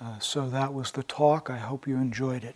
Uh, 0.00 0.18
so 0.18 0.48
that 0.50 0.74
was 0.74 0.90
the 0.90 1.02
talk. 1.04 1.48
I 1.48 1.56
hope 1.56 1.86
you 1.86 1.96
enjoyed 1.96 2.44
it. 2.44 2.54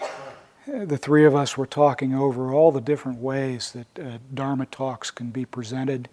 Uh, 0.00 0.84
the 0.84 0.96
three 0.96 1.24
of 1.24 1.34
us 1.34 1.58
were 1.58 1.66
talking 1.66 2.14
over 2.14 2.52
all 2.52 2.70
the 2.70 2.80
different 2.80 3.18
ways 3.18 3.72
that 3.72 3.98
uh, 3.98 4.18
Dharma 4.32 4.66
talks 4.66 5.10
can 5.10 5.30
be 5.30 5.44
presented, 5.44 6.08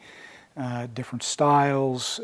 uh, 0.58 0.88
different 0.94 1.22
styles. 1.24 2.20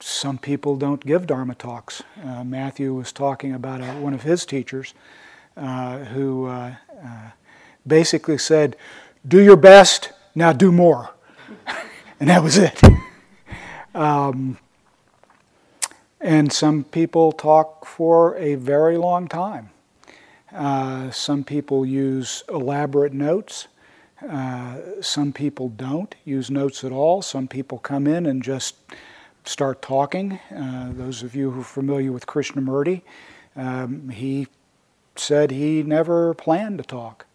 Some 0.00 0.38
people 0.38 0.76
don't 0.76 1.04
give 1.04 1.26
Dharma 1.26 1.54
talks. 1.54 2.02
Matthew 2.44 2.94
was 2.94 3.12
talking 3.12 3.52
about 3.52 3.82
a, 3.82 4.00
one 4.00 4.14
of 4.14 4.22
his 4.22 4.44
teachers 4.46 4.94
who 5.56 6.74
basically 7.86 8.38
said, 8.38 8.76
Do 9.26 9.40
your 9.40 9.56
best, 9.56 10.12
now 10.34 10.52
do 10.52 10.72
more. 10.72 11.10
and 12.20 12.30
that 12.30 12.42
was 12.42 12.56
it. 12.56 12.80
Um, 13.94 14.58
and 16.20 16.52
some 16.52 16.84
people 16.84 17.32
talk 17.32 17.86
for 17.86 18.36
a 18.36 18.54
very 18.56 18.96
long 18.96 19.28
time. 19.28 19.70
Uh, 20.52 21.10
some 21.10 21.44
people 21.44 21.84
use 21.84 22.42
elaborate 22.48 23.12
notes. 23.12 23.68
Uh, 24.26 24.76
some 25.00 25.32
people 25.32 25.68
don't 25.68 26.14
use 26.24 26.50
notes 26.50 26.82
at 26.82 26.92
all. 26.92 27.22
Some 27.22 27.46
people 27.46 27.78
come 27.78 28.06
in 28.06 28.26
and 28.26 28.42
just 28.42 28.76
start 29.44 29.82
talking. 29.82 30.40
Uh, 30.54 30.92
those 30.92 31.22
of 31.22 31.34
you 31.34 31.50
who 31.50 31.60
are 31.60 31.64
familiar 31.64 32.10
with 32.10 32.26
Krishnamurti, 32.26 33.02
um, 33.56 34.08
he 34.08 34.46
said 35.16 35.50
he 35.50 35.82
never 35.82 36.34
planned 36.34 36.78
to 36.78 36.84
talk 36.84 37.26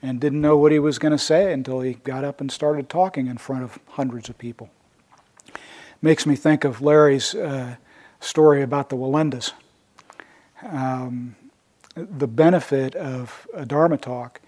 and 0.00 0.20
didn't 0.20 0.40
know 0.40 0.56
what 0.56 0.72
he 0.72 0.78
was 0.78 0.98
going 0.98 1.12
to 1.12 1.18
say 1.18 1.52
until 1.52 1.80
he 1.80 1.94
got 1.94 2.24
up 2.24 2.40
and 2.40 2.50
started 2.50 2.88
talking 2.88 3.26
in 3.26 3.36
front 3.36 3.64
of 3.64 3.78
hundreds 3.90 4.28
of 4.28 4.38
people. 4.38 4.70
Makes 6.00 6.26
me 6.26 6.36
think 6.36 6.64
of 6.64 6.80
Larry's 6.80 7.34
uh, 7.34 7.76
story 8.20 8.62
about 8.62 8.88
the 8.88 8.96
Wallendas. 8.96 9.52
Um, 10.62 11.34
the 11.94 12.28
benefit 12.28 12.94
of 12.94 13.48
a 13.52 13.66
Dharma 13.66 13.98
talk 13.98 14.40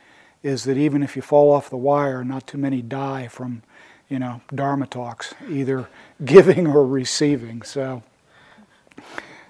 is 0.42 0.64
that 0.64 0.76
even 0.76 1.02
if 1.02 1.16
you 1.16 1.22
fall 1.22 1.50
off 1.52 1.68
the 1.68 1.76
wire, 1.76 2.24
not 2.24 2.46
too 2.46 2.58
many 2.58 2.82
die 2.82 3.28
from, 3.28 3.62
you 4.08 4.18
know, 4.18 4.40
Dharma 4.54 4.86
talks, 4.86 5.34
either 5.48 5.88
giving 6.24 6.66
or 6.66 6.86
receiving. 6.86 7.62
So 7.62 8.02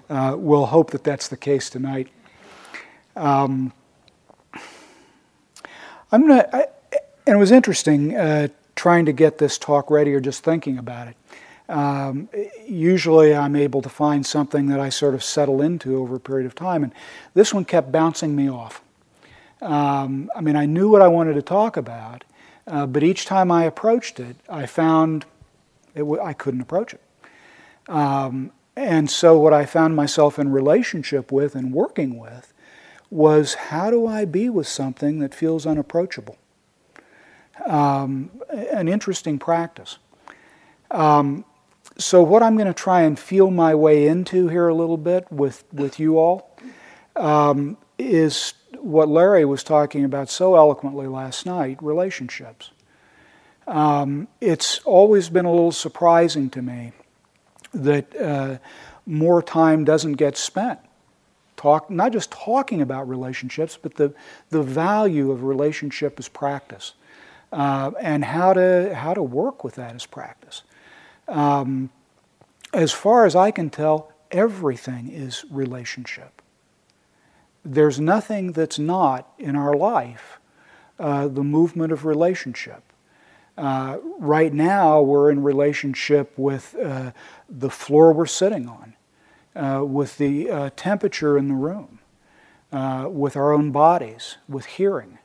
uh, 0.09 0.35
we'll 0.37 0.65
hope 0.65 0.91
that 0.91 1.03
that's 1.03 1.27
the 1.27 1.37
case 1.37 1.69
tonight. 1.69 2.07
Um, 3.15 3.73
I'm 6.11 6.27
gonna, 6.27 6.49
I, 6.51 6.65
and 7.27 7.35
it 7.35 7.39
was 7.39 7.51
interesting 7.51 8.15
uh, 8.15 8.47
trying 8.75 9.05
to 9.05 9.13
get 9.13 9.37
this 9.37 9.57
talk 9.57 9.91
ready 9.91 10.13
or 10.13 10.19
just 10.19 10.43
thinking 10.43 10.77
about 10.77 11.07
it. 11.07 11.15
Um, 11.71 12.27
usually 12.67 13.33
I'm 13.33 13.55
able 13.55 13.81
to 13.81 13.87
find 13.87 14.25
something 14.25 14.67
that 14.67 14.81
I 14.81 14.89
sort 14.89 15.13
of 15.13 15.23
settle 15.23 15.61
into 15.61 15.97
over 15.97 16.17
a 16.17 16.19
period 16.19 16.45
of 16.45 16.53
time, 16.53 16.83
and 16.83 16.93
this 17.33 17.53
one 17.53 17.63
kept 17.63 17.93
bouncing 17.93 18.35
me 18.35 18.49
off. 18.49 18.81
Um, 19.61 20.29
I 20.35 20.41
mean, 20.41 20.57
I 20.57 20.65
knew 20.65 20.89
what 20.89 21.01
I 21.01 21.07
wanted 21.07 21.35
to 21.35 21.41
talk 21.41 21.77
about, 21.77 22.25
uh, 22.67 22.85
but 22.87 23.03
each 23.03 23.25
time 23.25 23.51
I 23.51 23.63
approached 23.63 24.19
it, 24.19 24.35
I 24.49 24.65
found 24.65 25.25
it 25.95 25.99
w- 25.99 26.21
I 26.21 26.33
couldn't 26.33 26.61
approach 26.61 26.93
it. 26.93 27.01
Um, 27.87 28.51
and 28.75 29.09
so, 29.09 29.37
what 29.39 29.53
I 29.53 29.65
found 29.65 29.95
myself 29.95 30.37
in 30.37 30.51
relationship 30.51 31.31
with 31.31 31.55
and 31.55 31.73
working 31.73 32.19
with 32.19 32.53
was 33.09 33.53
how 33.53 33.89
do 33.89 34.07
I 34.07 34.25
be 34.25 34.49
with 34.49 34.67
something 34.67 35.19
that 35.19 35.33
feels 35.33 35.65
unapproachable? 35.65 36.37
Um, 37.65 38.31
an 38.49 38.89
interesting 38.89 39.39
practice. 39.39 39.99
Um, 40.89 41.45
so, 42.03 42.23
what 42.23 42.43
I'm 42.43 42.55
going 42.55 42.67
to 42.67 42.73
try 42.73 43.01
and 43.01 43.17
feel 43.17 43.51
my 43.51 43.75
way 43.75 44.07
into 44.07 44.47
here 44.47 44.67
a 44.67 44.73
little 44.73 44.97
bit 44.97 45.31
with, 45.31 45.63
with 45.71 45.99
you 45.99 46.17
all 46.17 46.55
um, 47.15 47.77
is 47.97 48.53
what 48.77 49.07
Larry 49.07 49.45
was 49.45 49.63
talking 49.63 50.03
about 50.03 50.29
so 50.29 50.55
eloquently 50.55 51.07
last 51.07 51.45
night 51.45 51.77
relationships. 51.81 52.71
Um, 53.67 54.27
it's 54.41 54.79
always 54.79 55.29
been 55.29 55.45
a 55.45 55.51
little 55.51 55.71
surprising 55.71 56.49
to 56.51 56.61
me 56.61 56.93
that 57.73 58.19
uh, 58.19 58.57
more 59.05 59.41
time 59.41 59.85
doesn't 59.85 60.13
get 60.13 60.35
spent 60.35 60.79
talk, 61.61 61.91
not 61.91 62.11
just 62.11 62.31
talking 62.31 62.81
about 62.81 63.07
relationships, 63.07 63.77
but 63.79 63.93
the, 63.95 64.13
the 64.49 64.63
value 64.63 65.31
of 65.31 65.43
relationship 65.43 66.17
as 66.17 66.27
practice 66.27 66.93
uh, 67.51 67.91
and 67.99 68.25
how 68.25 68.53
to, 68.53 68.95
how 68.95 69.13
to 69.13 69.21
work 69.21 69.63
with 69.63 69.75
that 69.75 69.93
as 69.93 70.05
practice. 70.07 70.63
Um, 71.31 71.89
as 72.73 72.91
far 72.91 73.25
as 73.25 73.35
I 73.35 73.51
can 73.51 73.69
tell, 73.69 74.11
everything 74.31 75.09
is 75.09 75.45
relationship. 75.49 76.41
There's 77.63 77.99
nothing 77.99 78.51
that's 78.51 78.77
not 78.77 79.31
in 79.39 79.55
our 79.55 79.73
life 79.73 80.39
uh, 80.99 81.27
the 81.27 81.43
movement 81.43 81.91
of 81.91 82.05
relationship. 82.05 82.83
Uh, 83.57 83.97
right 84.19 84.53
now, 84.53 85.01
we're 85.01 85.31
in 85.31 85.41
relationship 85.41 86.31
with 86.37 86.75
uh, 86.75 87.11
the 87.49 87.69
floor 87.69 88.13
we're 88.13 88.25
sitting 88.25 88.67
on 88.67 88.93
uh, 89.55 89.83
with 89.83 90.17
the 90.17 90.49
uh, 90.49 90.69
temperature 90.75 91.37
in 91.37 91.47
the 91.47 91.53
room, 91.53 91.99
uh, 92.71 93.07
with 93.09 93.35
our 93.35 93.51
own 93.51 93.71
bodies, 93.71 94.37
with 94.47 94.65
hearing, 94.65 95.17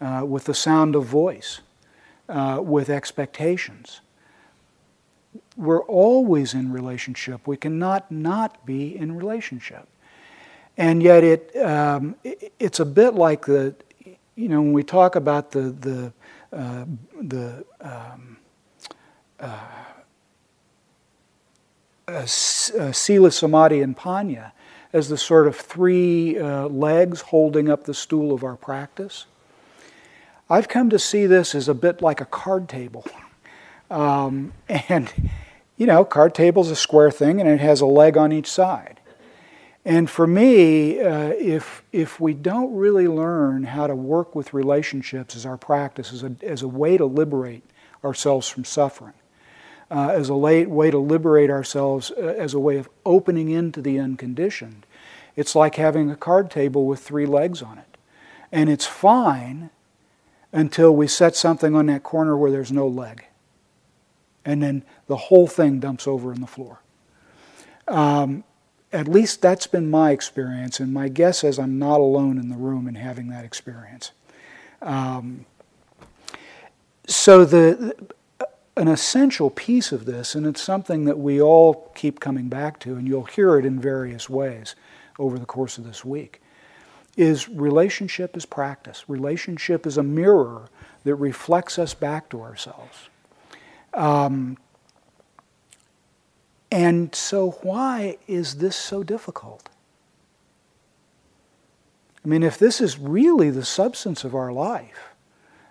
with 0.00 0.44
the 0.44 0.54
sound 0.54 0.96
of 0.96 1.04
voice, 1.04 1.60
with 2.28 2.88
expectations. 2.88 4.00
We're 5.56 5.84
always 5.84 6.54
in 6.54 6.72
relationship. 6.72 7.46
We 7.46 7.56
cannot 7.56 8.10
not 8.10 8.64
be 8.64 8.96
in 8.96 9.16
relationship. 9.16 9.86
And 10.76 11.02
yet, 11.02 11.22
it, 11.22 11.56
um, 11.56 12.16
it 12.24 12.52
it's 12.58 12.80
a 12.80 12.84
bit 12.84 13.14
like 13.14 13.44
the, 13.44 13.74
you 14.34 14.48
know, 14.48 14.62
when 14.62 14.72
we 14.72 14.82
talk 14.82 15.16
about 15.16 15.50
the, 15.50 15.70
the, 15.70 16.12
uh, 16.52 16.84
the 17.20 17.64
um, 17.80 18.38
uh, 19.38 19.58
Sila 22.26 23.30
Samadhi 23.30 23.80
and 23.80 23.96
Panna 23.96 24.52
as 24.92 25.08
the 25.08 25.16
sort 25.16 25.46
of 25.46 25.56
three 25.56 26.38
uh, 26.38 26.68
legs 26.68 27.22
holding 27.22 27.68
up 27.68 27.84
the 27.84 27.94
stool 27.94 28.32
of 28.32 28.44
our 28.44 28.56
practice. 28.56 29.26
I've 30.50 30.68
come 30.68 30.90
to 30.90 30.98
see 30.98 31.26
this 31.26 31.54
as 31.54 31.68
a 31.68 31.74
bit 31.74 32.02
like 32.02 32.20
a 32.20 32.26
card 32.26 32.68
table. 32.68 33.06
Um, 33.92 34.54
and, 34.68 35.12
you 35.76 35.86
know, 35.86 36.04
card 36.04 36.34
table 36.34 36.62
is 36.62 36.70
a 36.70 36.76
square 36.76 37.10
thing 37.10 37.40
and 37.40 37.48
it 37.48 37.60
has 37.60 37.80
a 37.80 37.86
leg 37.86 38.16
on 38.16 38.32
each 38.32 38.50
side. 38.50 39.00
And 39.84 40.08
for 40.08 40.26
me, 40.26 41.00
uh, 41.00 41.32
if, 41.38 41.82
if 41.92 42.20
we 42.20 42.34
don't 42.34 42.74
really 42.74 43.08
learn 43.08 43.64
how 43.64 43.88
to 43.88 43.94
work 43.94 44.34
with 44.34 44.54
relationships 44.54 45.34
as 45.34 45.44
our 45.44 45.56
practice, 45.56 46.12
as 46.12 46.22
a, 46.22 46.36
as 46.40 46.62
a 46.62 46.68
way 46.68 46.96
to 46.96 47.04
liberate 47.04 47.64
ourselves 48.04 48.48
from 48.48 48.64
suffering, 48.64 49.14
uh, 49.90 50.10
as 50.10 50.30
a 50.30 50.36
way 50.36 50.64
to 50.64 50.98
liberate 50.98 51.50
ourselves, 51.50 52.12
uh, 52.12 52.34
as 52.38 52.54
a 52.54 52.60
way 52.60 52.76
of 52.76 52.88
opening 53.04 53.50
into 53.50 53.82
the 53.82 53.98
unconditioned. 53.98 54.86
It's 55.34 55.54
like 55.54 55.74
having 55.74 56.10
a 56.10 56.16
card 56.16 56.50
table 56.50 56.86
with 56.86 57.00
three 57.00 57.26
legs 57.26 57.60
on 57.60 57.78
it. 57.78 57.96
And 58.52 58.70
it's 58.70 58.86
fine 58.86 59.70
until 60.52 60.94
we 60.94 61.08
set 61.08 61.34
something 61.34 61.74
on 61.74 61.86
that 61.86 62.02
corner 62.02 62.36
where 62.36 62.50
there's 62.50 62.72
no 62.72 62.86
leg. 62.86 63.26
And 64.44 64.62
then 64.62 64.84
the 65.06 65.16
whole 65.16 65.46
thing 65.46 65.78
dumps 65.78 66.06
over 66.06 66.32
on 66.32 66.40
the 66.40 66.46
floor. 66.46 66.80
Um, 67.88 68.44
at 68.92 69.08
least 69.08 69.40
that's 69.40 69.66
been 69.66 69.90
my 69.90 70.10
experience, 70.10 70.78
and 70.78 70.92
my 70.92 71.08
guess 71.08 71.44
is 71.44 71.58
I'm 71.58 71.78
not 71.78 72.00
alone 72.00 72.38
in 72.38 72.50
the 72.50 72.56
room 72.56 72.86
in 72.86 72.94
having 72.94 73.28
that 73.28 73.44
experience. 73.44 74.12
Um, 74.82 75.46
so 77.06 77.44
the 77.44 77.94
an 78.76 78.88
essential 78.88 79.50
piece 79.50 79.92
of 79.92 80.06
this, 80.06 80.34
and 80.34 80.46
it's 80.46 80.62
something 80.62 81.04
that 81.04 81.18
we 81.18 81.40
all 81.40 81.90
keep 81.94 82.20
coming 82.20 82.48
back 82.48 82.80
to, 82.80 82.94
and 82.94 83.06
you'll 83.06 83.24
hear 83.24 83.58
it 83.58 83.66
in 83.66 83.78
various 83.78 84.30
ways 84.30 84.74
over 85.18 85.38
the 85.38 85.44
course 85.44 85.76
of 85.76 85.84
this 85.84 86.04
week, 86.04 86.40
is 87.16 87.48
relationship 87.50 88.34
is 88.34 88.46
practice. 88.46 89.04
Relationship 89.08 89.86
is 89.86 89.98
a 89.98 90.02
mirror 90.02 90.70
that 91.04 91.14
reflects 91.16 91.78
us 91.78 91.92
back 91.92 92.30
to 92.30 92.40
ourselves. 92.40 93.10
Um, 93.94 94.56
and 96.70 97.14
so, 97.14 97.50
why 97.62 98.16
is 98.26 98.56
this 98.56 98.76
so 98.76 99.02
difficult? 99.02 99.68
I 102.24 102.28
mean, 102.28 102.42
if 102.42 102.58
this 102.58 102.80
is 102.80 102.98
really 102.98 103.50
the 103.50 103.64
substance 103.64 104.24
of 104.24 104.34
our 104.34 104.52
life, 104.52 105.14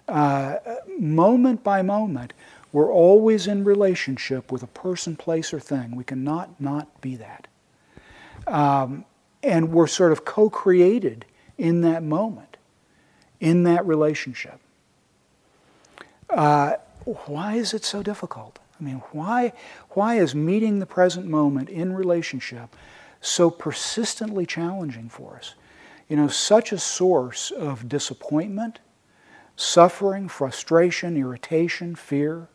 uh, 0.08 0.58
moment 1.00 1.64
by 1.64 1.82
moment, 1.82 2.34
we're 2.74 2.92
always 2.92 3.48
in 3.48 3.64
relationship 3.64 4.52
with 4.52 4.62
a 4.64 4.68
person, 4.68 5.16
place, 5.16 5.54
or 5.54 5.60
thing. 5.60 5.96
We 5.96 6.04
cannot 6.04 6.60
not 6.60 7.02
be 7.02 7.16
that. 7.16 7.48
Um, 8.48 9.06
and 9.44 9.72
we're 9.72 9.88
sort 9.88 10.12
of 10.12 10.26
co 10.26 10.50
created 10.50 11.26
in 11.58 11.82
that 11.82 12.04
moment, 12.04 12.58
in 13.40 13.64
that 13.64 13.86
relationship. 13.86 14.60
Uh, 16.30 16.76
why 17.06 17.56
is 17.56 17.74
it 17.74 17.83
so 17.83 18.03
difficult? 18.03 18.59
I 18.80 18.83
mean, 18.83 19.01
why, 19.12 19.53
why 19.92 20.15
is 20.15 20.33
meeting 20.33 20.80
the 20.80 20.86
present 20.86 21.27
moment 21.27 21.69
in 21.69 21.94
relationship 21.94 22.75
so 23.21 23.50
persistently 23.50 24.45
challenging 24.45 25.09
for 25.09 25.36
us? 25.36 25.56
You 26.07 26.18
know, 26.18 26.27
such 26.27 26.71
a 26.71 26.80
source 26.80 27.51
of 27.51 27.88
disappointment, 27.88 28.80
suffering, 29.56 30.27
frustration, 30.27 31.15
irritation, 31.15 31.95
fear. 31.95 32.48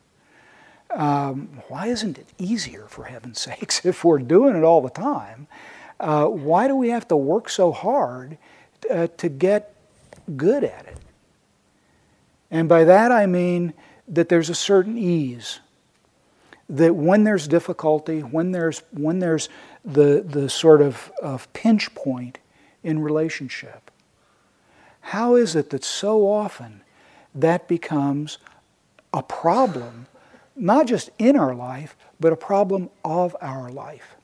Um, 0.90 1.62
why 1.68 1.86
isn't 1.86 2.18
it 2.18 2.28
easier, 2.38 2.86
for 2.88 3.04
heaven's 3.04 3.40
sakes, 3.42 3.84
if 3.84 4.04
we're 4.04 4.18
doing 4.18 4.56
it 4.56 4.64
all 4.64 4.80
the 4.80 4.90
time? 4.90 5.46
Uh, 5.98 6.26
why 6.26 6.68
do 6.68 6.76
we 6.76 6.90
have 6.90 7.08
to 7.08 7.16
work 7.16 7.48
so 7.48 7.72
hard 7.72 8.36
uh, 8.90 9.06
to 9.16 9.28
get 9.28 9.74
good 10.36 10.64
at 10.64 10.86
it? 10.86 10.98
And 12.50 12.68
by 12.68 12.84
that 12.84 13.10
I 13.10 13.26
mean 13.26 13.74
that 14.08 14.28
there's 14.28 14.50
a 14.50 14.54
certain 14.54 14.96
ease. 14.98 15.60
That 16.68 16.96
when 16.96 17.24
there's 17.24 17.46
difficulty, 17.46 18.20
when 18.20 18.52
there's, 18.52 18.82
when 18.90 19.20
there's 19.20 19.48
the, 19.84 20.24
the 20.26 20.48
sort 20.48 20.82
of, 20.82 21.12
of 21.22 21.52
pinch 21.52 21.94
point 21.94 22.38
in 22.82 23.00
relationship, 23.00 23.90
how 25.00 25.36
is 25.36 25.54
it 25.54 25.70
that 25.70 25.84
so 25.84 26.26
often 26.26 26.82
that 27.34 27.68
becomes 27.68 28.38
a 29.12 29.22
problem, 29.22 30.06
not 30.56 30.86
just 30.86 31.10
in 31.18 31.36
our 31.36 31.54
life, 31.54 31.96
but 32.18 32.32
a 32.32 32.36
problem 32.36 32.90
of 33.04 33.36
our 33.40 33.70
life, 33.70 34.16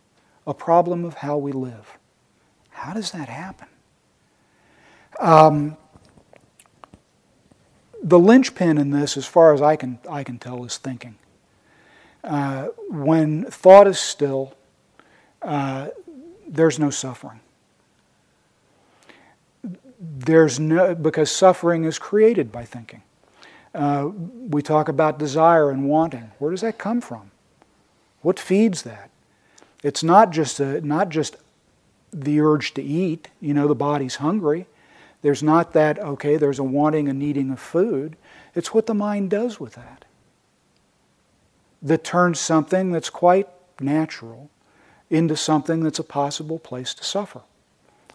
a 0.47 0.55
problem 0.55 1.05
of 1.05 1.15
how 1.15 1.37
we 1.37 1.53
live? 1.53 1.99
How 2.71 2.93
does 2.93 3.13
that 3.13 3.29
happen? 3.29 3.69
Um, 5.21 5.77
the 8.03 8.19
linchpin 8.19 8.79
in 8.79 8.91
this, 8.91 9.17
as 9.17 9.27
far 9.27 9.55
as 9.55 9.63
I 9.63 9.77
can, 9.77 9.99
I 10.11 10.25
can 10.25 10.39
tell, 10.39 10.65
is 10.65 10.77
thinking. 10.77 11.17
Uh, 12.25 12.67
when 12.89 13.45
thought 13.45 13.87
is 13.87 13.99
still, 13.99 14.55
uh, 15.41 15.89
there's 16.49 16.79
no 16.79 16.91
suffering. 16.91 17.41
There's 20.01 20.59
no, 20.59 20.95
because 20.95 21.31
suffering 21.31 21.85
is 21.85 21.99
created 21.99 22.51
by 22.51 22.65
thinking. 22.65 23.03
Uh, 23.75 24.11
we 24.49 24.63
talk 24.63 24.89
about 24.89 25.19
desire 25.19 25.71
and 25.71 25.89
wanting. 25.89 26.31
Where 26.39 26.51
does 26.51 26.61
that 26.61 26.79
come 26.79 27.01
from? 27.01 27.31
What 28.21 28.39
feeds 28.39 28.83
that? 28.83 29.11
It's 29.83 30.03
not 30.03 30.31
just, 30.31 30.61
a, 30.61 30.81
not 30.81 31.09
just 31.09 31.37
the 32.13 32.41
urge 32.41 32.75
to 32.75 32.83
eat, 32.83 33.29
you 33.41 33.55
know, 33.55 33.67
the 33.67 33.75
body's 33.75 34.17
hungry. 34.17 34.67
There's 35.23 35.43
not 35.43 35.73
that, 35.73 35.99
okay, 36.01 36.37
there's 36.37 36.59
a 36.59 36.65
wanting 36.65 37.09
and 37.09 37.19
needing 37.19 37.51
of 37.51 37.61
food. 37.61 38.17
It's 38.55 38.75
what 38.75 38.87
the 38.87 38.95
mind 38.95 39.31
does 39.31 39.59
with 39.59 39.75
that. 39.75 40.05
That 41.81 42.05
turns 42.05 42.39
something 42.39 42.93
that's 42.93 43.11
quite 43.11 43.49
natural 43.81 44.51
into 45.11 45.37
something 45.37 45.83
that's 45.83 45.99
a 45.99 46.05
possible 46.05 46.59
place 46.59 46.93
to 46.95 47.05
suffer, 47.05 47.43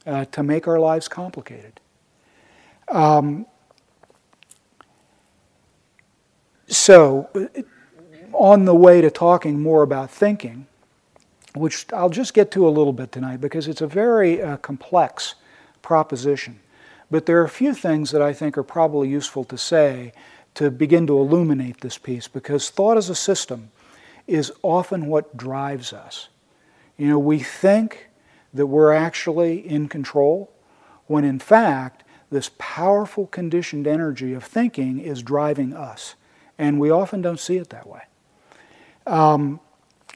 uh, 0.05 0.25
to 0.25 0.43
make 0.43 0.67
our 0.67 0.79
lives 0.79 1.07
complicated. 1.07 1.79
Um, 2.89 3.45
so, 6.67 7.29
on 8.33 8.65
the 8.65 8.75
way 8.75 9.01
to 9.01 9.09
talking 9.09 9.61
more 9.61 9.83
about 9.83 10.11
thinking, 10.11 10.67
which 11.55 11.85
I'll 11.93 12.09
just 12.09 12.33
get 12.33 12.51
to 12.51 12.67
a 12.67 12.69
little 12.69 12.93
bit 12.93 13.11
tonight 13.11 13.41
because 13.41 13.67
it's 13.67 13.81
a 13.81 13.87
very 13.87 14.41
uh, 14.41 14.57
complex 14.57 15.35
proposition. 15.81 16.59
But 17.09 17.25
there 17.25 17.39
are 17.39 17.45
a 17.45 17.49
few 17.49 17.73
things 17.73 18.11
that 18.11 18.21
I 18.21 18.33
think 18.33 18.57
are 18.57 18.63
probably 18.63 19.07
useful 19.09 19.43
to 19.45 19.57
say 19.57 20.13
to 20.55 20.69
begin 20.71 21.07
to 21.07 21.17
illuminate 21.17 21.81
this 21.81 21.97
piece 21.97 22.27
because 22.27 22.69
thought 22.69 22.97
as 22.97 23.09
a 23.09 23.15
system 23.15 23.71
is 24.25 24.51
often 24.61 25.05
what 25.05 25.37
drives 25.37 25.93
us. 25.93 26.27
You 26.97 27.07
know, 27.07 27.19
we 27.19 27.39
think 27.39 28.09
that 28.53 28.67
we're 28.67 28.91
actually 28.91 29.59
in 29.59 29.87
control 29.87 30.51
when 31.05 31.23
in 31.23 31.39
fact 31.39 32.03
this 32.29 32.49
powerful 32.57 33.27
conditioned 33.27 33.87
energy 33.87 34.33
of 34.33 34.43
thinking 34.43 34.99
is 34.99 35.23
driving 35.23 35.73
us. 35.73 36.15
And 36.57 36.79
we 36.79 36.89
often 36.89 37.21
don't 37.21 37.39
see 37.39 37.57
it 37.57 37.69
that 37.69 37.87
way. 37.87 38.01
Um, 39.05 39.59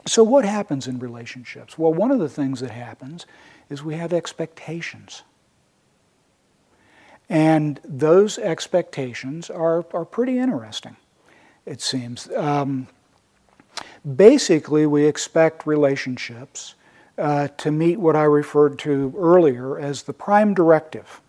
so, 0.06 0.22
what 0.24 0.44
happens 0.44 0.88
in 0.88 0.98
relationships? 0.98 1.78
Well, 1.78 1.94
one 1.94 2.10
of 2.10 2.18
the 2.18 2.28
things 2.28 2.60
that 2.60 2.72
happens 2.72 3.24
is 3.70 3.82
we 3.82 3.94
have 3.94 4.12
expectations. 4.12 5.22
And 7.32 7.80
those 7.82 8.36
expectations 8.36 9.48
are, 9.48 9.86
are 9.94 10.04
pretty 10.04 10.38
interesting, 10.38 10.96
it 11.64 11.80
seems. 11.80 12.30
Um, 12.36 12.88
basically, 14.16 14.84
we 14.84 15.06
expect 15.06 15.66
relationships 15.66 16.74
uh, 17.16 17.48
to 17.56 17.70
meet 17.70 17.98
what 17.98 18.16
I 18.16 18.24
referred 18.24 18.78
to 18.80 19.14
earlier 19.16 19.78
as 19.78 20.02
the 20.02 20.12
prime 20.12 20.52
directive. 20.52 21.22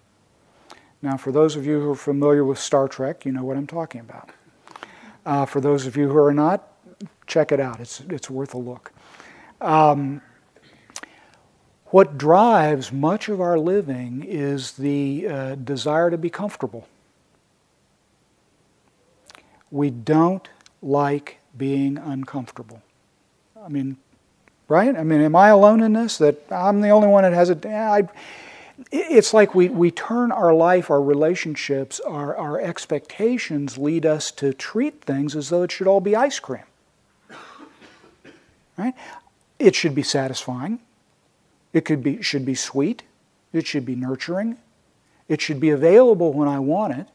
Now, 1.02 1.16
for 1.16 1.32
those 1.32 1.56
of 1.56 1.66
you 1.66 1.80
who 1.80 1.92
are 1.92 1.96
familiar 1.96 2.44
with 2.44 2.60
Star 2.60 2.90
Trek, 2.90 3.26
you 3.26 3.32
know 3.32 3.46
what 3.46 3.56
I'm 3.56 3.66
talking 3.66 4.02
about. 4.02 4.30
Uh, 5.26 5.46
for 5.46 5.62
those 5.62 5.86
of 5.86 5.96
you 5.96 6.10
who 6.10 6.18
are 6.18 6.34
not, 6.34 6.68
check 7.28 7.54
it 7.54 7.62
out. 7.62 7.80
It's, 7.80 8.02
it's 8.10 8.30
worth 8.30 8.54
a 8.54 8.58
look. 8.58 8.92
Um, 9.62 10.22
what 11.94 12.18
drives 12.18 12.92
much 12.92 13.30
of 13.30 13.40
our 13.40 13.60
living 13.60 14.25
is 14.28 14.72
the 14.72 15.28
uh, 15.28 15.54
desire 15.54 16.10
to 16.10 16.18
be 16.18 16.28
comfortable. 16.28 16.88
We 19.69 19.92
don't 19.92 20.50
like 20.81 21.38
being 21.56 22.00
uncomfortable. 22.00 22.81
I 23.63 23.69
mean, 23.69 23.98
right? 24.68 24.98
I 24.98 25.04
mean, 25.04 25.22
am 25.22 25.36
I 25.36 25.50
alone 25.50 25.84
in 25.84 25.94
this? 25.94 26.18
That 26.18 26.42
I'm 26.50 26.81
the 26.81 26.90
only 26.90 27.10
one 27.10 27.22
that 27.22 27.34
has 27.34 27.51
it? 27.51 27.63
I, 27.63 28.10
it's 28.92 29.31
like 29.31 29.54
we, 29.54 29.69
we 29.69 29.92
turn 29.92 30.31
our 30.31 30.51
life, 30.51 30.89
our 30.89 31.00
relationships, 31.01 32.00
our, 32.00 32.36
our 32.36 32.60
expectations 32.60 33.78
lead 33.78 34.04
us 34.04 34.31
to 34.31 34.51
treat 34.51 35.04
things 35.04 35.36
as 35.36 35.50
though 35.50 35.62
it 35.62 35.72
should 35.72 35.86
all 35.86 36.01
be 36.01 36.16
ice 36.16 36.39
cream. 36.39 36.63
Right? 38.80 38.96
It 39.60 39.75
should 39.75 39.94
be 39.94 40.01
satisfying. 40.01 40.80
It 41.74 41.86
could 41.86 42.04
be, 42.04 42.22
should 42.22 42.46
be 42.46 42.56
sweet. 42.56 43.04
It 43.52 43.68
should 43.68 43.86
be 43.86 43.96
nurturing. 43.96 44.58
It 45.28 45.42
should 45.42 45.60
be 45.60 45.72
available 45.72 46.31
when 46.31 46.48
I 46.48 46.60
want 46.60 46.94
it. 46.94 47.08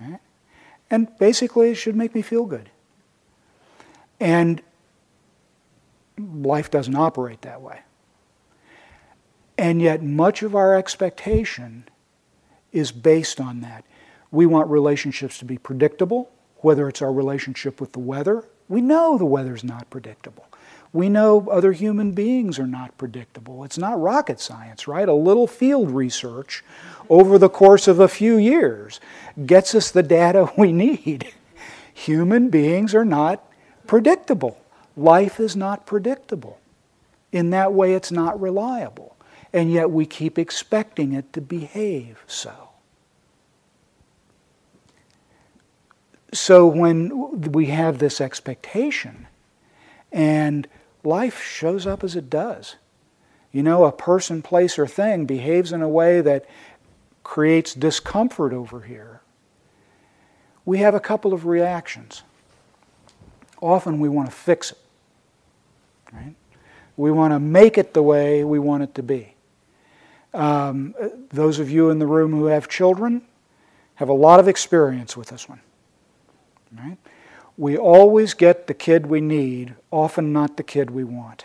Right? 0.00 0.20
And 0.90 1.08
basically, 1.18 1.70
it 1.70 1.76
should 1.76 1.96
make 1.96 2.14
me 2.14 2.22
feel 2.22 2.44
good. 2.44 2.70
And 4.20 4.60
life 6.18 6.70
doesn't 6.70 6.96
operate 6.96 7.42
that 7.42 7.62
way. 7.62 7.80
And 9.56 9.80
yet, 9.80 10.02
much 10.02 10.42
of 10.42 10.54
our 10.54 10.76
expectation 10.76 11.84
is 12.72 12.92
based 12.92 13.40
on 13.40 13.60
that. 13.60 13.84
We 14.30 14.46
want 14.46 14.68
relationships 14.68 15.38
to 15.38 15.44
be 15.44 15.58
predictable, 15.58 16.30
whether 16.58 16.88
it's 16.88 17.02
our 17.02 17.12
relationship 17.12 17.80
with 17.80 17.92
the 17.92 17.98
weather. 17.98 18.48
We 18.68 18.80
know 18.80 19.18
the 19.18 19.24
weather's 19.24 19.64
not 19.64 19.88
predictable. 19.90 20.46
We 20.98 21.08
know 21.08 21.48
other 21.48 21.70
human 21.70 22.10
beings 22.10 22.58
are 22.58 22.66
not 22.66 22.98
predictable. 22.98 23.62
It's 23.62 23.78
not 23.78 24.00
rocket 24.00 24.40
science, 24.40 24.88
right? 24.88 25.08
A 25.08 25.14
little 25.14 25.46
field 25.46 25.92
research 25.92 26.64
over 27.08 27.38
the 27.38 27.48
course 27.48 27.86
of 27.86 28.00
a 28.00 28.08
few 28.08 28.36
years 28.36 28.98
gets 29.46 29.76
us 29.76 29.92
the 29.92 30.02
data 30.02 30.50
we 30.58 30.72
need. 30.72 31.32
Human 31.94 32.48
beings 32.48 32.96
are 32.96 33.04
not 33.04 33.48
predictable. 33.86 34.60
Life 34.96 35.38
is 35.38 35.54
not 35.54 35.86
predictable. 35.86 36.58
In 37.30 37.50
that 37.50 37.72
way, 37.72 37.94
it's 37.94 38.10
not 38.10 38.40
reliable. 38.40 39.14
And 39.52 39.70
yet, 39.70 39.92
we 39.92 40.04
keep 40.04 40.36
expecting 40.36 41.12
it 41.12 41.32
to 41.32 41.40
behave 41.40 42.24
so. 42.26 42.70
So, 46.32 46.66
when 46.66 47.52
we 47.52 47.66
have 47.66 47.98
this 47.98 48.20
expectation, 48.20 49.28
and 50.10 50.66
life 51.04 51.42
shows 51.42 51.86
up 51.86 52.02
as 52.04 52.16
it 52.16 52.28
does. 52.28 52.76
You 53.52 53.62
know, 53.62 53.84
a 53.84 53.92
person, 53.92 54.42
place, 54.42 54.78
or 54.78 54.86
thing 54.86 55.24
behaves 55.24 55.72
in 55.72 55.82
a 55.82 55.88
way 55.88 56.20
that 56.20 56.44
creates 57.22 57.74
discomfort 57.74 58.52
over 58.52 58.82
here. 58.82 59.20
We 60.64 60.78
have 60.78 60.94
a 60.94 61.00
couple 61.00 61.32
of 61.32 61.46
reactions. 61.46 62.22
Often 63.60 64.00
we 64.00 64.08
want 64.08 64.28
to 64.28 64.34
fix 64.34 64.72
it, 64.72 64.78
right? 66.12 66.34
We 66.96 67.10
want 67.10 67.32
to 67.32 67.38
make 67.38 67.78
it 67.78 67.94
the 67.94 68.02
way 68.02 68.44
we 68.44 68.58
want 68.58 68.82
it 68.82 68.94
to 68.96 69.02
be. 69.02 69.34
Um, 70.34 70.94
those 71.30 71.58
of 71.58 71.70
you 71.70 71.90
in 71.90 71.98
the 71.98 72.06
room 72.06 72.32
who 72.32 72.46
have 72.46 72.68
children 72.68 73.22
have 73.94 74.08
a 74.08 74.14
lot 74.14 74.40
of 74.40 74.46
experience 74.46 75.16
with 75.16 75.28
this 75.28 75.48
one, 75.48 75.60
right? 76.76 76.98
We 77.58 77.76
always 77.76 78.34
get 78.34 78.68
the 78.68 78.74
kid 78.74 79.06
we 79.06 79.20
need, 79.20 79.74
often 79.90 80.32
not 80.32 80.56
the 80.56 80.62
kid 80.62 80.90
we 80.90 81.04
want. 81.04 81.44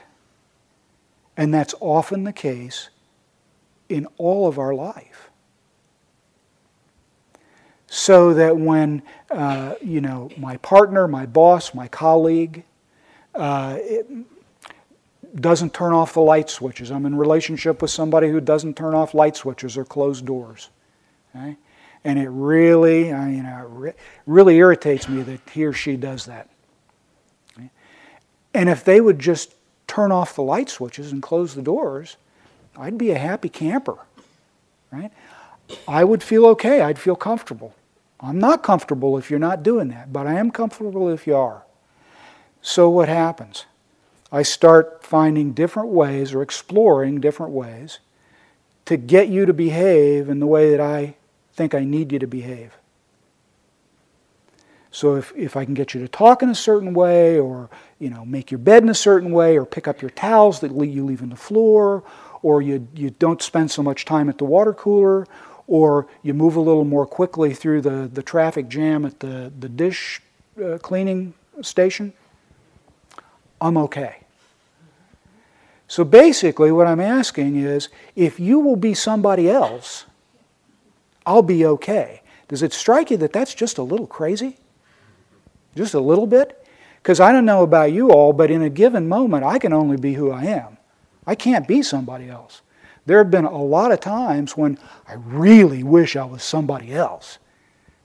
And 1.36 1.54
that's 1.54 1.76
often 1.82 2.24
the 2.24 2.34
case 2.34 2.90
in 3.90 4.08
all 4.18 4.48
of 4.48 4.58
our 4.60 4.74
life. 4.74 5.32
so 7.94 8.34
that 8.34 8.58
when 8.58 9.04
uh, 9.30 9.76
you 9.80 10.02
know 10.02 10.28
my 10.36 10.58
partner, 10.58 11.08
my 11.08 11.28
boss, 11.28 11.76
my 11.76 11.88
colleague 11.88 12.64
uh, 13.36 13.78
doesn't 15.36 15.76
turn 15.76 15.94
off 15.94 16.16
the 16.16 16.20
light 16.20 16.50
switches, 16.50 16.90
I'm 16.90 17.06
in 17.06 17.16
relationship 17.16 17.84
with 17.84 17.92
somebody 17.92 18.30
who 18.30 18.42
doesn't 18.42 18.76
turn 18.76 18.96
off 18.96 19.14
light 19.14 19.36
switches 19.36 19.78
or 19.78 19.86
close 19.86 20.24
doors, 20.24 20.72
okay? 21.36 21.56
And 22.04 22.20
it 22.20 22.30
really, 22.30 23.08
you 23.08 23.44
know, 23.44 23.94
really 24.26 24.58
irritates 24.58 25.08
me 25.08 25.22
that 25.24 25.40
he 25.52 25.66
or 25.66 25.74
she 25.74 25.96
does 25.96 26.26
that. 26.26 26.50
And 28.54 28.70
if 28.70 28.84
they 28.84 29.02
would 29.02 29.18
just 29.20 29.56
turn 29.88 30.12
off 30.12 30.36
the 30.36 30.44
light 30.44 30.70
switches 30.70 31.12
and 31.12 31.24
close 31.24 31.56
the 31.56 31.62
doors, 31.62 32.18
I'd 32.78 32.98
be 32.98 33.12
a 33.12 33.18
happy 33.18 33.50
camper, 33.50 33.98
right? 34.92 35.12
I 35.88 36.04
would 36.04 36.22
feel 36.22 36.46
okay. 36.48 36.82
I'd 36.82 37.00
feel 37.00 37.16
comfortable. 37.16 37.74
I'm 38.20 38.40
not 38.40 38.64
comfortable 38.64 39.18
if 39.18 39.30
you're 39.30 39.40
not 39.40 39.64
doing 39.64 39.88
that, 39.90 40.14
but 40.14 40.28
I 40.28 40.36
am 40.36 40.52
comfortable 40.52 41.10
if 41.10 41.26
you 41.26 41.36
are. 41.36 41.64
So 42.62 42.90
what 42.90 43.10
happens? 43.10 43.66
I 44.32 44.44
start 44.44 45.04
finding 45.04 45.54
different 45.54 45.90
ways 45.90 46.34
or 46.34 46.42
exploring 46.42 47.22
different 47.22 47.52
ways 47.54 48.00
to 48.86 48.98
get 48.98 49.30
you 49.30 49.46
to 49.46 49.54
behave 49.54 50.30
in 50.30 50.40
the 50.40 50.48
way 50.48 50.72
that 50.72 50.80
I 50.80 51.16
think 51.54 51.74
I 51.74 51.84
need 51.84 52.12
you 52.12 52.20
to 52.20 52.28
behave. 52.28 52.74
So 54.92 55.16
if, 55.16 55.34
if 55.36 55.58
I 55.58 55.66
can 55.66 55.74
get 55.74 55.96
you 55.96 56.02
to 56.02 56.08
talk 56.08 56.44
in 56.44 56.50
a 56.50 56.56
certain 56.56 56.94
way, 56.94 57.40
or 57.40 57.70
you 58.00 58.12
know, 58.12 58.24
make 58.26 58.52
your 58.52 58.60
bed 58.60 58.84
in 58.84 58.90
a 58.90 58.96
certain 58.96 59.32
way, 59.32 59.58
or 59.58 59.66
pick 59.66 59.88
up 59.88 60.02
your 60.02 60.12
towels 60.12 60.60
that 60.60 60.72
you 60.72 61.04
leave 61.04 61.24
on 61.24 61.30
the 61.30 61.36
floor, 61.36 62.04
or 62.44 62.62
you, 62.62 62.88
you 62.94 63.10
don't 63.10 63.42
spend 63.42 63.72
so 63.72 63.82
much 63.82 64.06
time 64.06 64.30
at 64.30 64.38
the 64.38 64.46
water 64.46 64.74
cooler, 64.74 65.26
or 65.66 66.08
you 66.22 66.34
move 66.34 66.56
a 66.56 66.60
little 66.60 66.86
more 66.86 67.08
quickly 67.08 67.54
through 67.54 67.82
the, 67.82 68.10
the 68.12 68.22
traffic 68.22 68.68
jam 68.70 69.06
at 69.06 69.20
the, 69.20 69.52
the 69.60 69.70
dish 69.70 70.22
uh, 70.64 70.78
cleaning 70.78 71.34
station, 71.62 72.14
I'm 73.60 73.78
okay. 73.78 74.18
So 75.88 76.04
basically, 76.04 76.72
what 76.72 76.86
I'm 76.86 77.00
asking 77.00 77.56
is 77.56 77.90
if 78.16 78.40
you 78.40 78.60
will 78.60 78.76
be 78.76 78.94
somebody 78.94 79.50
else, 79.50 80.06
I'll 81.26 81.42
be 81.42 81.66
okay. 81.66 82.22
Does 82.48 82.62
it 82.62 82.74
strike 82.74 83.12
you 83.12 83.18
that 83.18 83.34
that's 83.34 83.54
just 83.54 83.78
a 83.78 83.84
little 83.84 84.08
crazy? 84.08 84.58
Just 85.76 85.94
a 85.94 86.00
little 86.00 86.28
bit? 86.28 86.66
Because 87.02 87.20
I 87.20 87.32
don't 87.32 87.46
know 87.46 87.64
about 87.64 87.92
you 87.92 88.12
all, 88.12 88.32
but 88.34 88.52
in 88.52 88.62
a 88.62 88.70
given 88.70 89.08
moment, 89.08 89.44
I 89.44 89.60
can 89.60 89.74
only 89.74 89.98
be 89.98 90.14
who 90.14 90.32
I 90.32 90.46
am. 90.46 90.78
I 91.26 91.36
can't 91.36 91.68
be 91.68 91.82
somebody 91.82 92.30
else. 92.30 92.62
There 93.06 93.18
have 93.18 93.32
been 93.32 93.46
a 93.46 93.62
lot 93.62 93.92
of 93.92 94.00
times 94.00 94.56
when 94.56 94.78
I 95.08 95.14
really 95.14 95.84
wish 95.84 96.16
I 96.16 96.26
was 96.26 96.44
somebody 96.44 96.94
else. 96.94 97.40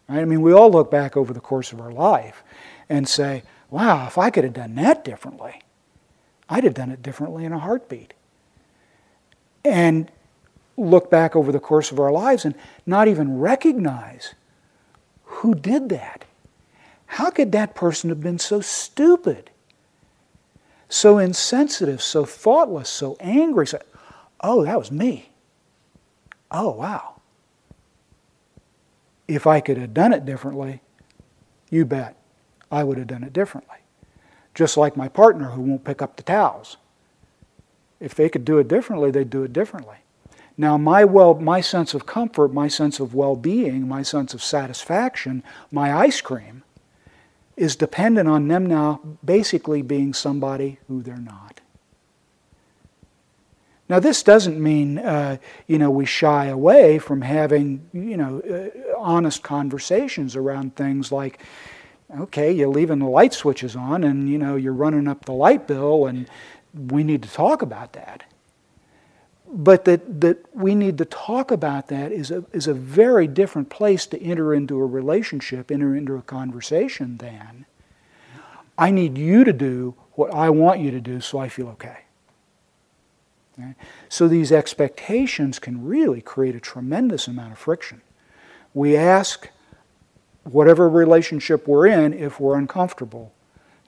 Right? 0.08 0.20
I 0.20 0.24
mean, 0.24 0.42
we 0.42 0.52
all 0.52 0.70
look 0.70 0.90
back 0.90 1.16
over 1.16 1.32
the 1.32 1.40
course 1.40 1.72
of 1.72 1.80
our 1.80 1.92
life 1.92 2.42
and 2.88 3.08
say, 3.08 3.42
wow, 3.70 4.06
if 4.06 4.18
I 4.18 4.30
could 4.30 4.44
have 4.44 4.54
done 4.54 4.74
that 4.76 5.04
differently, 5.04 5.62
I'd 6.48 6.64
have 6.64 6.74
done 6.74 6.90
it 6.90 7.02
differently 7.02 7.44
in 7.44 7.52
a 7.52 7.58
heartbeat. 7.58 8.14
And 9.64 10.10
look 10.78 11.10
back 11.10 11.36
over 11.36 11.52
the 11.52 11.60
course 11.60 11.92
of 11.92 12.00
our 12.00 12.12
lives 12.12 12.44
and 12.44 12.54
not 12.86 13.08
even 13.08 13.38
recognize 13.38 14.34
who 15.24 15.54
did 15.54 15.88
that. 15.90 16.24
How 17.06 17.30
could 17.30 17.52
that 17.52 17.74
person 17.74 18.10
have 18.10 18.20
been 18.20 18.38
so 18.38 18.60
stupid, 18.60 19.50
so 20.88 21.18
insensitive, 21.18 22.02
so 22.02 22.24
thoughtless, 22.24 22.88
so 22.88 23.16
angry? 23.20 23.66
So, 23.66 23.80
Oh, 24.40 24.64
that 24.64 24.78
was 24.78 24.90
me. 24.90 25.30
Oh, 26.50 26.70
wow. 26.70 27.20
If 29.26 29.46
I 29.46 29.60
could 29.60 29.76
have 29.76 29.92
done 29.92 30.12
it 30.12 30.24
differently, 30.24 30.80
you 31.70 31.84
bet 31.84 32.16
I 32.70 32.84
would 32.84 32.98
have 32.98 33.08
done 33.08 33.24
it 33.24 33.32
differently. 33.32 33.76
Just 34.54 34.76
like 34.76 34.96
my 34.96 35.08
partner 35.08 35.50
who 35.50 35.62
won't 35.62 35.84
pick 35.84 36.00
up 36.00 36.16
the 36.16 36.22
towels. 36.22 36.76
If 38.00 38.14
they 38.14 38.28
could 38.28 38.44
do 38.44 38.58
it 38.58 38.68
differently, 38.68 39.10
they'd 39.10 39.28
do 39.28 39.42
it 39.42 39.52
differently. 39.52 39.96
Now, 40.60 40.76
my, 40.76 41.04
well, 41.04 41.34
my 41.34 41.60
sense 41.60 41.94
of 41.94 42.04
comfort, 42.04 42.52
my 42.52 42.66
sense 42.66 42.98
of 42.98 43.14
well 43.14 43.36
being, 43.36 43.86
my 43.86 44.02
sense 44.02 44.34
of 44.34 44.42
satisfaction, 44.42 45.44
my 45.70 45.96
ice 45.96 46.20
cream, 46.20 46.64
is 47.56 47.76
dependent 47.76 48.28
on 48.28 48.48
them 48.48 48.66
now 48.66 49.00
basically 49.24 49.82
being 49.82 50.12
somebody 50.12 50.78
who 50.88 51.00
they're 51.00 51.16
not. 51.16 51.60
Now, 53.88 54.00
this 54.00 54.22
doesn't 54.22 54.60
mean, 54.60 54.98
uh, 54.98 55.38
you 55.68 55.78
know, 55.78 55.90
we 55.90 56.04
shy 56.04 56.46
away 56.46 56.98
from 56.98 57.22
having, 57.22 57.88
you 57.92 58.16
know, 58.16 58.40
uh, 58.40 58.98
honest 58.98 59.42
conversations 59.42 60.36
around 60.36 60.74
things 60.76 61.10
like, 61.10 61.40
okay, 62.18 62.52
you're 62.52 62.68
leaving 62.68 62.98
the 62.98 63.06
light 63.06 63.32
switches 63.32 63.76
on 63.76 64.02
and, 64.04 64.28
you 64.28 64.38
know, 64.38 64.56
you're 64.56 64.74
running 64.74 65.08
up 65.08 65.24
the 65.24 65.32
light 65.32 65.66
bill 65.66 66.06
and 66.06 66.28
we 66.74 67.02
need 67.02 67.22
to 67.22 67.30
talk 67.30 67.62
about 67.62 67.92
that. 67.94 68.24
But 69.50 69.86
that, 69.86 70.20
that 70.20 70.44
we 70.54 70.74
need 70.74 70.98
to 70.98 71.06
talk 71.06 71.50
about 71.50 71.88
that 71.88 72.12
is 72.12 72.30
a, 72.30 72.44
is 72.52 72.66
a 72.66 72.74
very 72.74 73.26
different 73.26 73.70
place 73.70 74.06
to 74.08 74.22
enter 74.22 74.52
into 74.52 74.78
a 74.78 74.86
relationship, 74.86 75.70
enter 75.70 75.96
into 75.96 76.16
a 76.16 76.22
conversation 76.22 77.16
than 77.16 77.64
I 78.76 78.90
need 78.90 79.16
you 79.16 79.44
to 79.44 79.52
do 79.52 79.94
what 80.12 80.32
I 80.32 80.50
want 80.50 80.80
you 80.80 80.90
to 80.90 81.00
do 81.00 81.20
so 81.20 81.38
I 81.38 81.48
feel 81.48 81.68
okay. 81.68 81.98
Okay? 83.58 83.74
So 84.08 84.28
these 84.28 84.52
expectations 84.52 85.58
can 85.58 85.84
really 85.84 86.20
create 86.20 86.54
a 86.54 86.60
tremendous 86.60 87.26
amount 87.26 87.52
of 87.52 87.58
friction. 87.58 88.02
We 88.74 88.96
ask 88.96 89.48
whatever 90.44 90.88
relationship 90.88 91.66
we're 91.66 91.86
in, 91.86 92.12
if 92.12 92.38
we're 92.38 92.56
uncomfortable, 92.56 93.32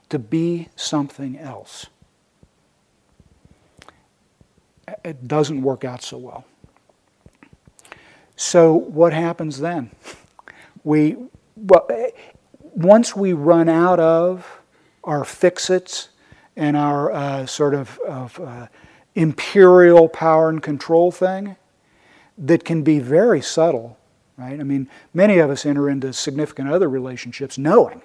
to 0.09 0.19
be 0.19 0.69
something 0.75 1.37
else. 1.37 1.87
It 5.03 5.27
doesn't 5.27 5.61
work 5.61 5.83
out 5.83 6.03
so 6.03 6.17
well. 6.17 6.45
So 8.35 8.73
what 8.73 9.13
happens 9.13 9.59
then? 9.59 9.91
We 10.83 11.17
well, 11.55 11.87
once 12.73 13.15
we 13.15 13.33
run 13.33 13.69
out 13.69 13.99
of 13.99 14.61
our 15.03 15.23
fix-its 15.23 16.09
and 16.55 16.75
our 16.77 17.11
uh, 17.11 17.45
sort 17.45 17.73
of, 17.73 17.99
of 17.99 18.39
uh, 18.39 18.67
imperial 19.15 20.07
power 20.07 20.49
and 20.49 20.61
control 20.61 21.11
thing 21.11 21.55
that 22.37 22.63
can 22.63 22.81
be 22.81 22.99
very 22.99 23.41
subtle, 23.41 23.97
right? 24.37 24.59
I 24.59 24.63
mean, 24.63 24.89
many 25.13 25.37
of 25.37 25.49
us 25.49 25.65
enter 25.65 25.89
into 25.89 26.13
significant 26.13 26.69
other 26.69 26.89
relationships 26.89 27.57
knowing 27.57 28.01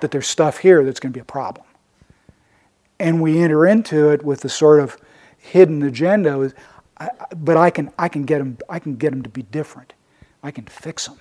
that 0.00 0.10
there's 0.10 0.26
stuff 0.26 0.58
here 0.58 0.84
that's 0.84 1.00
going 1.00 1.12
to 1.12 1.16
be 1.16 1.20
a 1.20 1.24
problem. 1.24 1.66
And 2.98 3.20
we 3.20 3.40
enter 3.40 3.66
into 3.66 4.10
it 4.10 4.22
with 4.22 4.40
the 4.40 4.48
sort 4.48 4.80
of 4.80 4.98
hidden 5.40 5.82
agenda, 5.82 6.40
is, 6.40 6.54
but 7.34 7.56
I 7.56 7.70
can, 7.70 7.90
I 7.98 8.08
can, 8.08 8.24
get, 8.24 8.38
them, 8.38 8.58
I 8.68 8.78
can 8.78 8.96
get 8.96 9.10
them 9.10 9.22
to 9.22 9.28
be 9.28 9.42
different. 9.42 9.92
I 10.42 10.50
can 10.50 10.64
fix 10.66 11.06
them, 11.06 11.18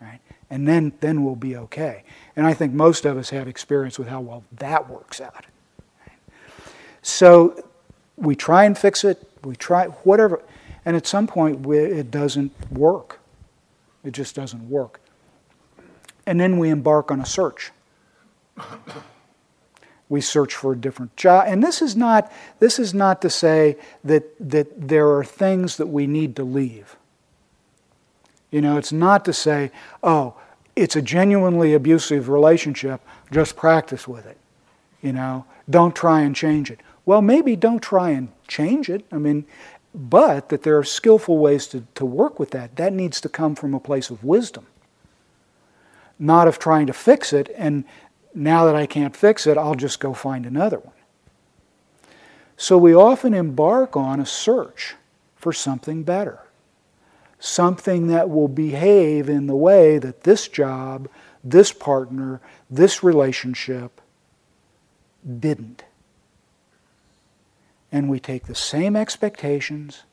right? 0.00 0.20
And 0.50 0.66
then, 0.66 0.92
then 1.00 1.24
we'll 1.24 1.36
be 1.36 1.56
okay. 1.56 2.04
And 2.36 2.46
I 2.46 2.54
think 2.54 2.72
most 2.72 3.04
of 3.04 3.16
us 3.16 3.30
have 3.30 3.48
experience 3.48 3.98
with 3.98 4.08
how 4.08 4.20
well 4.20 4.44
that 4.52 4.88
works 4.88 5.20
out. 5.20 5.46
So 7.02 7.64
we 8.16 8.36
try 8.36 8.64
and 8.64 8.76
fix 8.76 9.04
it, 9.04 9.30
we 9.42 9.56
try 9.56 9.86
whatever, 9.86 10.42
and 10.84 10.96
at 10.96 11.06
some 11.06 11.26
point 11.26 11.60
we, 11.60 11.78
it 11.78 12.10
doesn't 12.10 12.52
work. 12.70 13.20
It 14.04 14.12
just 14.12 14.34
doesn't 14.34 14.68
work. 14.68 15.00
And 16.26 16.38
then 16.38 16.58
we 16.58 16.70
embark 16.70 17.10
on 17.10 17.20
a 17.20 17.26
search. 17.26 17.72
We 20.10 20.20
search 20.20 20.54
for 20.54 20.72
a 20.72 20.76
different 20.76 21.16
job. 21.16 21.44
And 21.46 21.62
this 21.62 21.80
is 21.80 21.96
not, 21.96 22.30
this 22.58 22.78
is 22.78 22.92
not 22.92 23.22
to 23.22 23.30
say 23.30 23.78
that, 24.04 24.24
that 24.40 24.88
there 24.88 25.08
are 25.08 25.24
things 25.24 25.76
that 25.78 25.86
we 25.86 26.06
need 26.06 26.36
to 26.36 26.42
leave. 26.42 26.96
You 28.50 28.60
know, 28.60 28.76
it's 28.76 28.92
not 28.92 29.24
to 29.26 29.32
say, 29.32 29.70
oh, 30.02 30.34
it's 30.74 30.96
a 30.96 31.02
genuinely 31.02 31.72
abusive 31.72 32.28
relationship, 32.28 33.00
just 33.30 33.56
practice 33.56 34.08
with 34.08 34.26
it. 34.26 34.36
You 35.00 35.12
know, 35.12 35.46
don't 35.70 35.94
try 35.94 36.22
and 36.22 36.34
change 36.34 36.72
it. 36.72 36.80
Well, 37.06 37.22
maybe 37.22 37.54
don't 37.54 37.80
try 37.80 38.10
and 38.10 38.30
change 38.48 38.90
it. 38.90 39.04
I 39.12 39.16
mean, 39.16 39.46
but 39.94 40.48
that 40.48 40.64
there 40.64 40.76
are 40.76 40.84
skillful 40.84 41.38
ways 41.38 41.68
to, 41.68 41.84
to 41.94 42.04
work 42.04 42.40
with 42.40 42.50
that. 42.50 42.74
That 42.76 42.92
needs 42.92 43.20
to 43.20 43.28
come 43.28 43.54
from 43.54 43.74
a 43.74 43.80
place 43.80 44.10
of 44.10 44.24
wisdom, 44.24 44.66
not 46.18 46.48
of 46.48 46.58
trying 46.58 46.88
to 46.88 46.92
fix 46.92 47.32
it, 47.32 47.52
and 47.56 47.84
now 48.34 48.64
that 48.64 48.76
I 48.76 48.86
can't 48.86 49.16
fix 49.16 49.46
it, 49.46 49.58
I'll 49.58 49.74
just 49.74 50.00
go 50.00 50.14
find 50.14 50.46
another 50.46 50.78
one. 50.78 50.94
So 52.56 52.76
we 52.76 52.94
often 52.94 53.34
embark 53.34 53.96
on 53.96 54.20
a 54.20 54.26
search 54.26 54.94
for 55.34 55.52
something 55.52 56.02
better, 56.02 56.40
something 57.38 58.08
that 58.08 58.28
will 58.28 58.48
behave 58.48 59.28
in 59.28 59.46
the 59.46 59.56
way 59.56 59.98
that 59.98 60.24
this 60.24 60.46
job, 60.48 61.08
this 61.42 61.72
partner, 61.72 62.40
this 62.68 63.02
relationship 63.02 64.00
didn't 65.38 65.84
and 67.92 68.08
we 68.08 68.20
take 68.20 68.46
the 68.46 68.54
same 68.54 68.96
expectations 68.96 70.04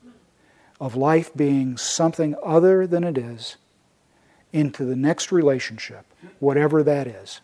of 0.79 0.95
life 0.95 1.31
being 1.35 1.77
something 1.77 2.35
other 2.43 2.87
than 2.87 3.03
it 3.03 3.17
is, 3.17 3.57
into 4.53 4.85
the 4.85 4.95
next 4.95 5.31
relationship, 5.31 6.05
whatever 6.39 6.81
that 6.83 7.07
is. 7.07 7.41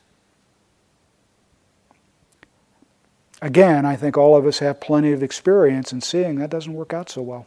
Again, 3.43 3.85
I 3.85 3.97
think 3.97 4.17
all 4.17 4.37
of 4.37 4.45
us 4.45 4.59
have 4.59 4.79
plenty 4.79 5.11
of 5.11 5.21
experience 5.21 5.91
in 5.91 5.99
seeing 5.99 6.35
that 6.35 6.49
doesn't 6.49 6.73
work 6.73 6.93
out 6.93 7.09
so 7.09 7.21
well. 7.21 7.45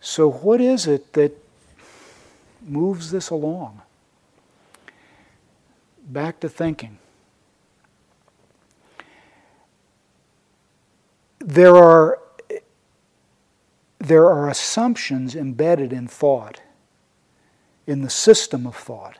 So, 0.00 0.28
what 0.28 0.60
is 0.60 0.88
it 0.88 1.12
that 1.12 1.30
moves 2.60 3.12
this 3.12 3.30
along? 3.30 3.80
Back 6.04 6.40
to 6.40 6.48
thinking. 6.48 6.98
There 11.38 11.76
are, 11.76 12.18
there 14.00 14.26
are 14.26 14.48
assumptions 14.48 15.36
embedded 15.36 15.92
in 15.92 16.08
thought, 16.08 16.60
in 17.86 18.02
the 18.02 18.10
system 18.10 18.66
of 18.66 18.74
thought, 18.74 19.18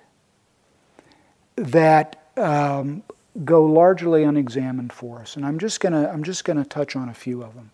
that 1.55 2.21
um, 2.37 3.05
go 3.45 3.65
largely 3.65 4.25
unexamined 4.25 4.93
for 4.93 5.21
us. 5.21 5.37
And 5.37 5.47
I'm 5.47 5.59
just 5.59 5.81
going 5.81 5.93
to 5.93 6.11
I'm 6.11 6.23
just 6.23 6.45
going 6.45 6.59
to 6.59 6.65
touch 6.65 6.97
on 6.97 7.09
a 7.09 7.15
few 7.15 7.43
of 7.43 7.55
them. 7.55 7.71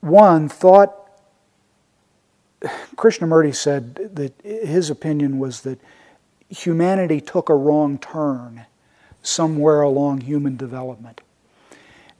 One, 0.00 0.48
thought 0.48 0.94
Krishnamurti 2.96 3.54
said 3.54 4.16
that 4.16 4.34
his 4.42 4.90
opinion 4.90 5.38
was 5.38 5.62
that 5.62 5.80
humanity 6.48 7.20
took 7.20 7.48
a 7.48 7.54
wrong 7.54 7.98
turn 7.98 8.66
somewhere 9.22 9.80
along 9.80 10.20
human 10.20 10.56
development. 10.56 11.22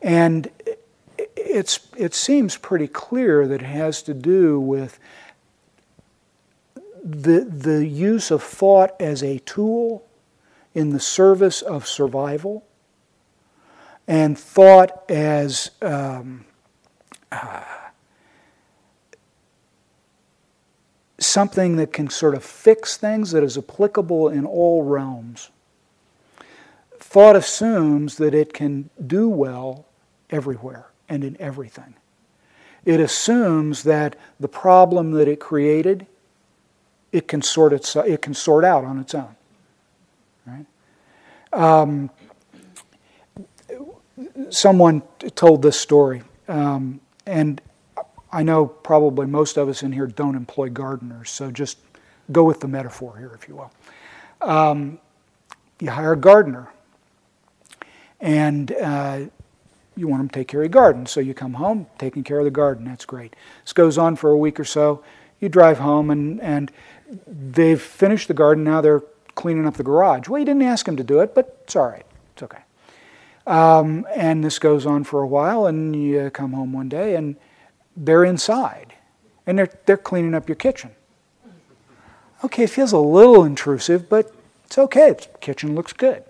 And 0.01 0.51
it's, 1.37 1.81
it 1.97 2.15
seems 2.15 2.57
pretty 2.57 2.89
clear 2.89 3.47
that 3.47 3.63
it 3.63 3.67
has 3.67 4.03
to 4.03 4.15
do 4.15 4.59
with 4.59 4.99
the, 7.05 7.41
the 7.41 7.87
use 7.87 8.31
of 8.31 8.43
thought 8.43 8.95
as 8.99 9.23
a 9.23 9.39
tool 9.41 10.05
in 10.75 10.91
the 10.91 11.01
service 11.01 11.63
of 11.63 11.87
survival 11.87 12.65
and 14.07 14.39
thought 14.39 15.09
as 15.11 15.71
um, 15.81 16.45
uh, 17.33 17.63
something 21.19 21.77
that 21.77 21.93
can 21.93 22.11
sort 22.11 22.35
of 22.35 22.45
fix 22.45 22.97
things 22.97 23.31
that 23.31 23.43
is 23.43 23.57
applicable 23.57 24.29
in 24.29 24.45
all 24.45 24.83
realms. 24.83 25.51
Thought 26.99 27.37
assumes 27.37 28.17
that 28.17 28.35
it 28.35 28.53
can 28.53 28.91
do 29.05 29.29
well 29.29 29.87
everywhere 30.31 30.87
and 31.09 31.25
in 31.25 31.37
everything. 31.41 31.95
It 32.85 33.01
assumes 33.01 33.85
that 33.85 34.17
the 34.39 34.49
problem 34.49 35.13
that 35.13 35.29
it 35.29 35.41
created, 35.41 36.07
it 37.13 37.29
can 37.29 37.41
sort, 37.41 37.73
it, 37.73 37.97
it 37.97 38.21
can 38.21 38.35
sort 38.35 38.65
out 38.65 38.85
on 38.85 38.99
its 38.99 39.15
own. 39.15 39.37
Right? 40.47 40.67
Um, 41.53 42.11
someone 44.51 45.03
told 45.35 45.63
this 45.63 45.81
story, 45.81 46.23
um, 46.49 47.01
and 47.27 47.61
I 48.33 48.43
know 48.43 48.67
probably 48.67 49.27
most 49.27 49.57
of 49.57 49.69
us 49.69 49.83
in 49.83 49.93
here 49.93 50.07
don't 50.07 50.35
employ 50.35 50.69
gardeners, 50.69 51.31
so 51.31 51.51
just 51.51 51.79
go 52.33 52.45
with 52.45 52.61
the 52.61 52.69
metaphor 52.69 53.17
here, 53.17 53.33
if 53.35 53.49
you 53.49 53.57
will. 53.57 53.73
Um, 54.41 54.99
you 55.81 55.91
hire 55.91 56.13
a 56.13 56.17
gardener, 56.17 56.69
and 58.21 58.73
uh, 58.73 59.21
you 59.97 60.09
want 60.09 60.21
them 60.21 60.29
to 60.29 60.35
take 60.35 60.49
care 60.49 60.61
of 60.61 60.65
your 60.65 60.69
garden. 60.71 61.07
So 61.07 61.21
you 61.21 61.35
come 61.35 61.55
home, 61.55 61.87
taking 61.99 62.25
care 62.25 62.39
of 62.39 62.45
the 62.45 62.51
garden. 62.51 62.85
That's 62.85 63.05
great. 63.05 63.35
This 63.63 63.73
goes 63.73 63.99
on 63.99 64.17
for 64.17 64.31
a 64.31 64.37
week 64.37 64.59
or 64.59 64.65
so. 64.65 65.05
You 65.41 65.49
drive 65.49 65.79
home, 65.79 66.11
and, 66.11 66.41
and 66.41 66.73
they've 67.27 67.81
finished 67.81 68.29
the 68.29 68.35
garden. 68.35 68.65
Now 68.65 68.81
they're 68.81 69.03
cleaning 69.35 69.67
up 69.67 69.75
the 69.75 69.83
garage. 69.83 70.29
Well, 70.29 70.39
you 70.39 70.45
didn't 70.45 70.63
ask 70.63 70.87
him 70.87 70.97
to 70.97 71.05
do 71.05 71.21
it, 71.21 71.35
but 71.35 71.61
it's 71.65 71.77
all 71.77 71.87
right. 71.87 72.07
It's 72.33 72.43
okay. 72.43 72.63
Um, 73.47 74.07
and 74.15 74.43
this 74.43 74.59
goes 74.59 74.87
on 74.87 75.05
for 75.05 75.21
a 75.21 75.27
while, 75.27 75.67
and 75.67 75.95
you 75.95 76.31
come 76.31 76.53
home 76.53 76.73
one 76.73 76.89
day, 76.89 77.15
and 77.15 77.37
they're 77.97 78.25
inside, 78.25 78.95
and 79.47 79.59
they're, 79.59 79.71
they're 79.87 79.97
cleaning 79.97 80.35
up 80.35 80.49
your 80.49 80.57
kitchen. 80.57 80.91
Okay, 82.43 82.65
it 82.65 82.71
feels 82.71 82.93
a 82.93 82.99
little 82.99 83.45
intrusive, 83.45 84.09
but 84.09 84.35
it's 84.67 84.79
okay. 84.79 85.11
The 85.11 85.39
kitchen 85.41 85.75
looks 85.75 85.93
good. 85.93 86.25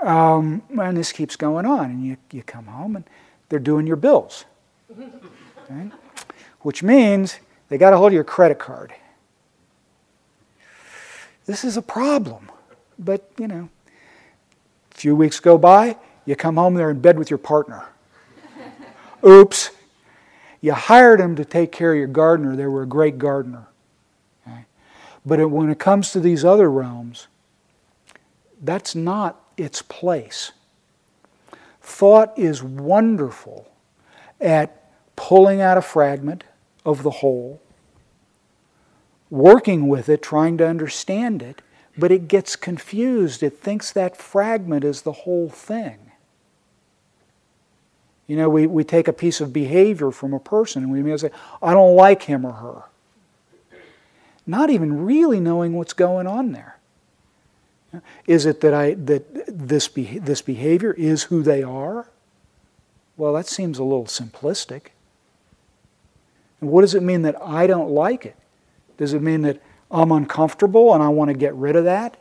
Um, 0.00 0.62
and 0.80 0.96
this 0.96 1.12
keeps 1.12 1.36
going 1.36 1.66
on, 1.66 1.90
and 1.90 2.04
you, 2.04 2.16
you 2.32 2.42
come 2.42 2.66
home, 2.66 2.96
and 2.96 3.04
they're 3.48 3.58
doing 3.58 3.86
your 3.86 3.96
bills. 3.96 4.44
Okay? 5.70 5.90
Which 6.62 6.82
means 6.82 7.38
they 7.68 7.78
got 7.78 7.92
a 7.92 7.96
hold 7.96 8.08
of 8.08 8.14
your 8.14 8.24
credit 8.24 8.58
card. 8.58 8.92
This 11.46 11.64
is 11.64 11.76
a 11.76 11.82
problem. 11.82 12.50
But, 12.98 13.30
you 13.38 13.48
know, 13.48 13.68
a 14.90 14.94
few 14.94 15.16
weeks 15.16 15.40
go 15.40 15.58
by, 15.58 15.96
you 16.24 16.36
come 16.36 16.56
home, 16.56 16.74
they're 16.74 16.90
in 16.90 17.00
bed 17.00 17.18
with 17.18 17.30
your 17.30 17.38
partner. 17.38 17.84
Oops. 19.26 19.70
You 20.60 20.72
hired 20.74 21.20
them 21.20 21.34
to 21.36 21.44
take 21.44 21.72
care 21.72 21.92
of 21.92 21.98
your 21.98 22.06
gardener. 22.06 22.54
They 22.54 22.66
were 22.66 22.82
a 22.82 22.86
great 22.86 23.18
gardener. 23.18 23.66
Okay? 24.46 24.64
But 25.26 25.40
it, 25.40 25.50
when 25.50 25.70
it 25.70 25.78
comes 25.78 26.12
to 26.12 26.20
these 26.20 26.44
other 26.44 26.70
realms, 26.70 27.26
that's 28.62 28.94
not 28.94 29.40
its 29.56 29.82
place. 29.82 30.52
Thought 31.80 32.38
is 32.38 32.62
wonderful 32.62 33.68
at 34.40 34.90
pulling 35.16 35.60
out 35.60 35.78
a 35.78 35.82
fragment 35.82 36.44
of 36.84 37.02
the 37.02 37.10
whole 37.10 37.61
working 39.32 39.88
with 39.88 40.10
it, 40.10 40.20
trying 40.20 40.58
to 40.58 40.68
understand 40.68 41.42
it, 41.42 41.62
but 41.96 42.12
it 42.12 42.28
gets 42.28 42.54
confused. 42.54 43.42
It 43.42 43.58
thinks 43.58 43.90
that 43.90 44.14
fragment 44.14 44.84
is 44.84 45.02
the 45.02 45.12
whole 45.12 45.48
thing. 45.48 46.12
You 48.26 48.36
know, 48.36 48.50
we, 48.50 48.66
we 48.66 48.84
take 48.84 49.08
a 49.08 49.12
piece 49.12 49.40
of 49.40 49.50
behavior 49.50 50.10
from 50.10 50.34
a 50.34 50.38
person 50.38 50.82
and 50.82 50.92
we 50.92 51.02
may 51.02 51.16
say, 51.16 51.30
I 51.62 51.72
don't 51.72 51.96
like 51.96 52.24
him 52.24 52.44
or 52.44 52.52
her. 52.52 52.82
Not 54.46 54.68
even 54.68 55.06
really 55.06 55.40
knowing 55.40 55.72
what's 55.72 55.94
going 55.94 56.26
on 56.26 56.52
there. 56.52 56.78
Is 58.26 58.44
it 58.44 58.60
that, 58.60 58.74
I, 58.74 58.94
that 58.94 59.46
this, 59.48 59.88
be, 59.88 60.18
this 60.18 60.42
behavior 60.42 60.92
is 60.92 61.24
who 61.24 61.42
they 61.42 61.62
are? 61.62 62.10
Well, 63.16 63.32
that 63.32 63.46
seems 63.46 63.78
a 63.78 63.84
little 63.84 64.04
simplistic. 64.04 64.88
And 66.60 66.70
what 66.70 66.82
does 66.82 66.94
it 66.94 67.02
mean 67.02 67.22
that 67.22 67.40
I 67.42 67.66
don't 67.66 67.90
like 67.90 68.26
it? 68.26 68.36
Does 68.96 69.14
it 69.14 69.22
mean 69.22 69.42
that 69.42 69.60
I'm 69.90 70.12
uncomfortable 70.12 70.94
and 70.94 71.02
I 71.02 71.08
want 71.08 71.28
to 71.28 71.36
get 71.36 71.54
rid 71.54 71.76
of 71.76 71.84
that? 71.84 72.16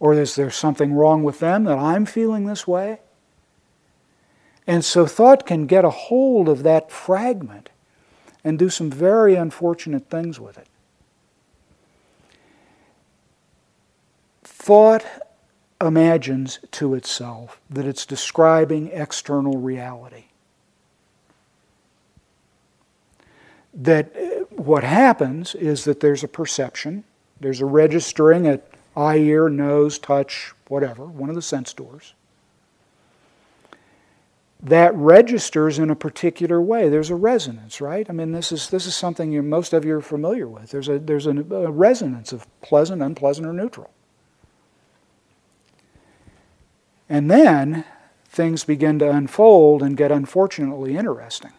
Or 0.00 0.12
is 0.14 0.34
there 0.34 0.50
something 0.50 0.92
wrong 0.92 1.22
with 1.22 1.38
them 1.38 1.64
that 1.64 1.78
I'm 1.78 2.04
feeling 2.04 2.46
this 2.46 2.66
way? 2.66 3.00
And 4.66 4.84
so 4.84 5.06
thought 5.06 5.46
can 5.46 5.66
get 5.66 5.84
a 5.84 5.90
hold 5.90 6.48
of 6.48 6.62
that 6.62 6.90
fragment 6.90 7.70
and 8.42 8.58
do 8.58 8.68
some 8.68 8.90
very 8.90 9.34
unfortunate 9.34 10.10
things 10.10 10.40
with 10.40 10.58
it. 10.58 10.68
Thought 14.42 15.04
imagines 15.80 16.58
to 16.72 16.94
itself 16.94 17.60
that 17.68 17.86
it's 17.86 18.06
describing 18.06 18.88
external 18.88 19.58
reality. 19.58 20.24
That 23.74 24.14
uh, 24.16 24.44
what 24.54 24.84
happens 24.84 25.54
is 25.54 25.84
that 25.84 26.00
there's 26.00 26.22
a 26.22 26.28
perception, 26.28 27.04
there's 27.40 27.60
a 27.60 27.66
registering 27.66 28.46
at 28.46 28.68
eye, 28.96 29.16
ear, 29.16 29.48
nose, 29.48 29.98
touch, 29.98 30.52
whatever, 30.68 31.04
one 31.04 31.28
of 31.28 31.34
the 31.34 31.42
sense 31.42 31.72
doors. 31.72 32.14
That 34.62 34.94
registers 34.94 35.78
in 35.78 35.90
a 35.90 35.96
particular 35.96 36.60
way. 36.60 36.88
There's 36.88 37.10
a 37.10 37.14
resonance, 37.14 37.80
right? 37.82 38.08
I 38.08 38.12
mean, 38.12 38.32
this 38.32 38.50
is 38.50 38.70
this 38.70 38.86
is 38.86 38.96
something 38.96 39.30
you 39.30 39.42
most 39.42 39.74
of 39.74 39.84
you 39.84 39.96
are 39.96 40.00
familiar 40.00 40.48
with. 40.48 40.70
There's 40.70 40.88
a 40.88 40.98
there's 40.98 41.26
a, 41.26 41.32
a 41.32 41.70
resonance 41.70 42.32
of 42.32 42.46
pleasant, 42.62 43.02
unpleasant, 43.02 43.46
or 43.46 43.52
neutral. 43.52 43.90
And 47.08 47.30
then 47.30 47.84
things 48.26 48.64
begin 48.64 48.98
to 49.00 49.10
unfold 49.10 49.82
and 49.82 49.96
get 49.96 50.10
unfortunately 50.10 50.96
interesting. 50.96 51.52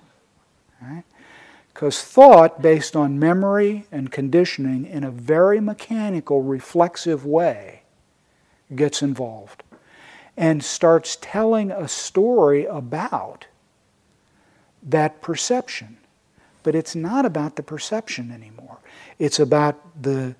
Right? 0.81 1.03
Because 1.75 2.01
thought, 2.01 2.61
based 2.61 2.95
on 2.95 3.19
memory 3.19 3.85
and 3.91 4.09
conditioning 4.09 4.85
in 4.85 5.03
a 5.03 5.11
very 5.11 5.59
mechanical, 5.59 6.41
reflexive 6.41 7.25
way, 7.25 7.81
gets 8.73 9.01
involved 9.01 9.61
and 10.37 10.63
starts 10.63 11.17
telling 11.19 11.71
a 11.71 11.89
story 11.89 12.63
about 12.63 13.47
that 14.81 15.21
perception. 15.21 15.97
But 16.63 16.75
it's 16.75 16.95
not 16.95 17.25
about 17.25 17.57
the 17.57 17.63
perception 17.63 18.31
anymore, 18.31 18.77
it's 19.19 19.37
about 19.39 20.01
the 20.01 20.37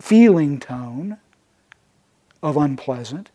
feeling 0.00 0.58
tone 0.58 1.18
of 2.42 2.56
unpleasant. 2.56 3.30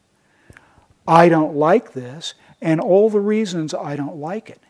I 1.07 1.29
don't 1.29 1.55
like 1.55 1.93
this, 1.93 2.33
and 2.59 2.81
all 2.81 3.11
the 3.11 3.21
reasons 3.21 3.75
I 3.75 3.95
don't 3.95 4.17
like 4.17 4.49
it. 4.49 4.61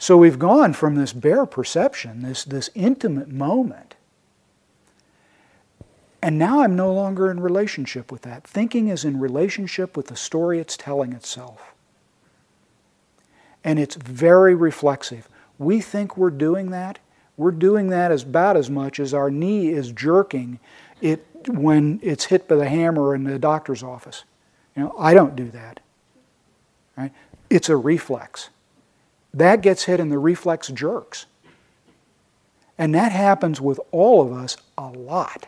So 0.00 0.16
we've 0.16 0.38
gone 0.38 0.72
from 0.72 0.94
this 0.94 1.12
bare 1.12 1.44
perception, 1.44 2.22
this, 2.22 2.42
this 2.42 2.70
intimate 2.74 3.28
moment, 3.28 3.96
and 6.22 6.38
now 6.38 6.62
I'm 6.62 6.74
no 6.74 6.90
longer 6.90 7.30
in 7.30 7.38
relationship 7.38 8.10
with 8.10 8.22
that. 8.22 8.44
Thinking 8.44 8.88
is 8.88 9.04
in 9.04 9.20
relationship 9.20 9.98
with 9.98 10.06
the 10.06 10.16
story 10.16 10.58
it's 10.58 10.76
telling 10.76 11.12
itself. 11.12 11.74
And 13.62 13.78
it's 13.78 13.94
very 13.94 14.54
reflexive. 14.54 15.28
We 15.58 15.82
think 15.82 16.16
we're 16.16 16.30
doing 16.30 16.70
that. 16.70 16.98
We're 17.36 17.50
doing 17.50 17.90
that 17.90 18.10
as 18.10 18.22
about 18.22 18.56
as 18.56 18.70
much 18.70 18.98
as 19.00 19.12
our 19.12 19.30
knee 19.30 19.68
is 19.68 19.92
jerking 19.92 20.60
it 21.02 21.26
when 21.46 22.00
it's 22.02 22.24
hit 22.24 22.48
by 22.48 22.56
the 22.56 22.68
hammer 22.68 23.14
in 23.14 23.24
the 23.24 23.38
doctor's 23.38 23.82
office. 23.82 24.24
You 24.74 24.84
know, 24.84 24.94
I 24.98 25.12
don't 25.12 25.36
do 25.36 25.50
that. 25.50 25.80
Right? 26.96 27.12
It's 27.50 27.68
a 27.68 27.76
reflex. 27.76 28.48
That 29.32 29.60
gets 29.60 29.84
hit 29.84 30.00
and 30.00 30.10
the 30.10 30.18
reflex 30.18 30.68
jerks. 30.68 31.26
And 32.76 32.94
that 32.94 33.12
happens 33.12 33.60
with 33.60 33.78
all 33.92 34.22
of 34.22 34.32
us 34.32 34.56
a 34.76 34.88
lot 34.88 35.46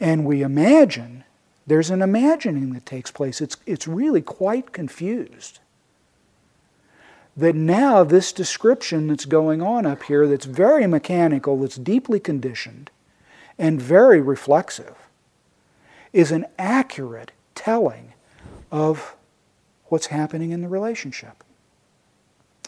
and 0.00 0.24
we 0.24 0.42
imagine, 0.42 1.24
there's 1.66 1.90
an 1.90 2.02
imagining 2.02 2.72
that 2.72 2.86
takes 2.86 3.10
place. 3.10 3.40
It's, 3.40 3.56
it's 3.66 3.88
really 3.88 4.22
quite 4.22 4.72
confused. 4.72 5.60
That 7.36 7.54
now, 7.54 8.04
this 8.04 8.32
description 8.32 9.06
that's 9.06 9.24
going 9.24 9.62
on 9.62 9.86
up 9.86 10.04
here, 10.04 10.26
that's 10.28 10.44
very 10.44 10.86
mechanical, 10.86 11.58
that's 11.58 11.76
deeply 11.76 12.20
conditioned, 12.20 12.90
and 13.58 13.80
very 13.80 14.20
reflexive, 14.20 14.94
is 16.12 16.30
an 16.30 16.46
accurate 16.58 17.32
telling 17.54 18.12
of 18.70 19.16
what's 19.86 20.06
happening 20.06 20.50
in 20.50 20.60
the 20.60 20.68
relationship. 20.68 21.43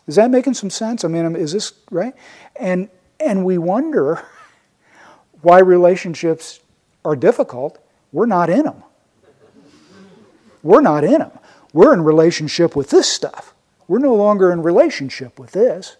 Is 0.06 0.16
that 0.16 0.30
making 0.30 0.54
some 0.54 0.70
sense? 0.70 1.04
I 1.04 1.08
mean, 1.08 1.24
um, 1.24 1.36
is 1.36 1.52
this 1.52 1.72
right? 1.90 2.14
And 2.56 2.88
and 3.18 3.44
we 3.44 3.58
wonder 3.58 4.24
why 5.42 5.58
relationships 5.58 6.60
are 7.04 7.16
difficult, 7.16 7.78
we're 8.12 8.26
not 8.26 8.50
in 8.50 8.64
them. 8.64 8.82
We're 10.62 10.80
not 10.80 11.04
in 11.04 11.18
them. 11.18 11.30
We're 11.72 11.92
in 11.92 12.02
relationship 12.02 12.74
with 12.74 12.90
this 12.90 13.08
stuff. 13.08 13.54
We're 13.86 14.00
no 14.00 14.14
longer 14.14 14.50
in 14.50 14.62
relationship 14.62 15.38
with 15.38 15.52
this. 15.52 15.96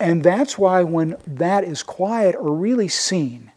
And 0.00 0.22
that's 0.22 0.56
why 0.56 0.82
when 0.84 1.16
that 1.26 1.64
is 1.64 1.82
quiet 1.82 2.36
or 2.36 2.54
really 2.54 2.88
seen, 2.88 3.52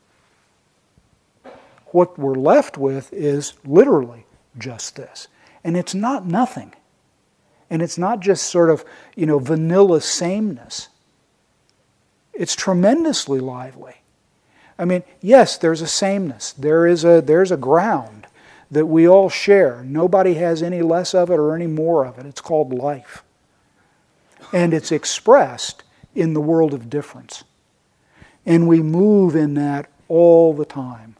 what 1.88 2.17
we're 2.17 2.36
left 2.36 2.78
with 2.78 3.13
is 3.13 3.54
literally 3.63 4.26
just 4.58 4.96
this. 4.96 5.28
And 5.63 5.78
it's 5.78 5.94
not 5.94 6.26
nothing. 6.26 6.74
And 7.71 7.81
it's 7.81 7.97
not 7.97 8.19
just 8.19 8.43
sort 8.43 8.69
of, 8.69 8.84
you 9.15 9.25
know, 9.25 9.39
vanilla 9.39 10.01
sameness. 10.01 10.89
It's 12.34 12.53
tremendously 12.53 13.39
lively. 13.39 13.95
I 14.77 14.84
mean, 14.84 15.03
yes, 15.21 15.57
there's 15.57 15.81
a 15.81 15.88
sameness. 15.88 16.51
There 16.51 16.86
is 16.86 17.05
a, 17.05 17.21
there's 17.21 17.49
a 17.49 17.57
ground 17.57 18.27
that 18.69 18.88
we 18.88 19.07
all 19.07 19.29
share. 19.29 19.84
Nobody 19.86 20.34
has 20.34 20.62
any 20.62 20.81
less 20.81 21.13
of 21.13 21.29
it 21.29 21.36
or 21.36 21.55
any 21.55 21.67
more 21.67 22.05
of 22.05 22.19
it. 22.19 22.25
It's 22.25 22.41
called 22.41 22.73
life. 22.73 23.23
And 24.51 24.73
it's 24.73 24.91
expressed 24.91 25.84
in 26.13 26.34
the 26.34 26.41
world 26.41 26.73
of 26.73 26.89
difference. 26.89 27.45
And 28.45 28.67
we 28.67 28.81
move 28.81 29.34
in 29.34 29.53
that 29.53 29.89
all 30.10 30.53
the 30.53 30.65
time. 30.65 31.15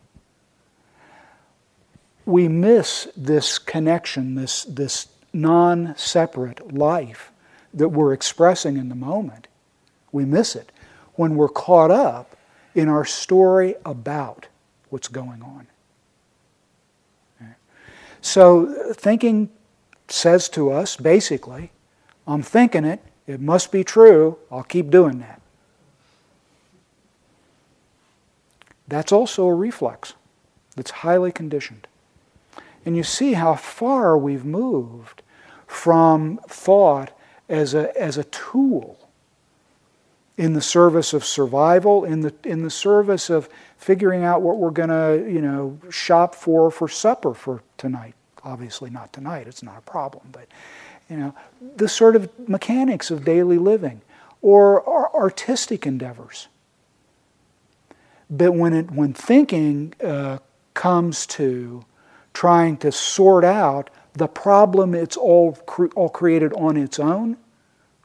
We 2.26 2.50
miss 2.50 3.08
this 3.16 3.58
connection, 3.58 4.36
this, 4.36 4.64
this 4.66 5.08
non 5.34 5.96
separate 5.98 6.74
life 6.74 7.32
that 7.74 7.90
we're 7.90 8.14
expressing 8.14 8.78
in 8.78 8.90
the 8.90 8.96
moment. 8.96 9.48
We 10.12 10.26
miss 10.26 10.56
it 10.56 10.72
when 11.16 11.36
we're 11.36 11.50
caught 11.50 11.92
up 11.92 12.36
in 12.76 12.90
our 12.90 13.06
story 13.06 13.76
about 13.86 14.48
what's 14.90 15.08
going 15.08 15.42
on. 15.42 15.68
So, 18.22 18.94
thinking 18.94 19.50
says 20.08 20.48
to 20.50 20.72
us 20.72 20.96
basically, 20.96 21.72
I'm 22.28 22.44
thinking 22.44 22.86
it, 22.86 23.02
it 23.26 23.42
must 23.42 23.72
be 23.72 23.84
true, 23.84 24.38
I'll 24.52 24.64
keep 24.64 24.92
doing 24.92 25.20
that. 25.20 25.42
That's 28.88 29.12
also 29.12 29.48
a 29.48 29.56
reflex 29.56 30.14
that's 30.76 30.92
highly 30.92 31.32
conditioned. 31.32 31.88
And 32.86 32.98
you 32.98 33.04
see 33.04 33.34
how 33.34 33.56
far 33.56 34.18
we've 34.18 34.46
moved 34.46 35.22
from 35.68 36.40
thought 36.48 37.12
as 37.48 37.74
a, 37.74 37.96
as 38.00 38.18
a 38.18 38.24
tool 38.26 38.98
in 40.38 40.54
the 40.54 40.62
service 40.62 41.14
of 41.14 41.24
survival, 41.24 42.04
in 42.04 42.22
the, 42.22 42.34
in 42.44 42.64
the 42.64 42.70
service 42.70 43.30
of 43.30 43.48
figuring 43.78 44.24
out 44.24 44.42
what 44.42 44.58
we're 44.58 44.72
going 44.72 44.90
to, 44.90 45.30
you 45.32 45.42
know, 45.42 45.78
shop 45.90 46.34
for 46.34 46.72
for 46.72 46.88
supper 46.88 47.34
for 47.34 47.62
tonight. 47.78 48.16
Obviously 48.44 48.90
not 48.90 49.14
tonight, 49.14 49.48
it's 49.48 49.62
not 49.62 49.78
a 49.78 49.82
problem, 49.82 50.30
but, 50.32 50.48
you 51.10 51.18
know, 51.18 51.36
the 51.76 51.88
sort 51.88 52.16
of 52.16 52.30
mechanics 52.50 53.12
of 53.12 53.24
daily 53.24 53.58
living 53.58 54.02
or, 54.42 54.82
artistic 55.16 55.86
endeavors. 55.86 56.48
But 58.30 58.54
when, 58.54 58.74
it, 58.74 58.90
when 58.90 59.14
thinking 59.14 59.94
uh, 60.04 60.40
comes 60.74 61.28
to 61.28 61.86
trying 62.34 62.78
to 62.78 62.92
sort 62.92 63.44
out 63.44 63.90
the 64.14 64.28
problem 64.28 64.94
it's 64.94 65.18
all, 65.18 65.54
cre- 65.66 65.94
all 65.96 66.10
created 66.10 66.54
on 66.54 66.78
its 66.78 67.00
own, 67.00 67.38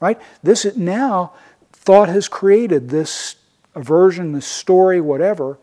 right? 0.01 0.21
This 0.43 0.65
is 0.65 0.77
now 0.77 1.33
thought 1.73 2.09
has 2.09 2.29
created 2.29 2.89
this 2.89 3.37
aversion, 3.75 4.33
this 4.33 4.47
story, 4.47 5.01
whatever, 5.01 5.59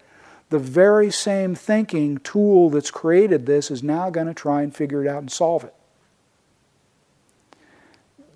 the 0.49 0.60
very 0.60 1.12
same 1.12 1.56
thinking 1.56 2.17
tool 2.19 2.69
that's 2.69 2.91
created 2.91 3.45
this 3.45 3.71
is 3.71 3.82
now 3.82 4.10
going 4.10 4.28
to 4.28 4.34
try 4.34 4.62
and 4.62 4.76
figure 4.76 5.04
it 5.04 5.08
out 5.08 5.19
and 5.19 5.32
solve 5.32 5.63
it. 5.63 5.73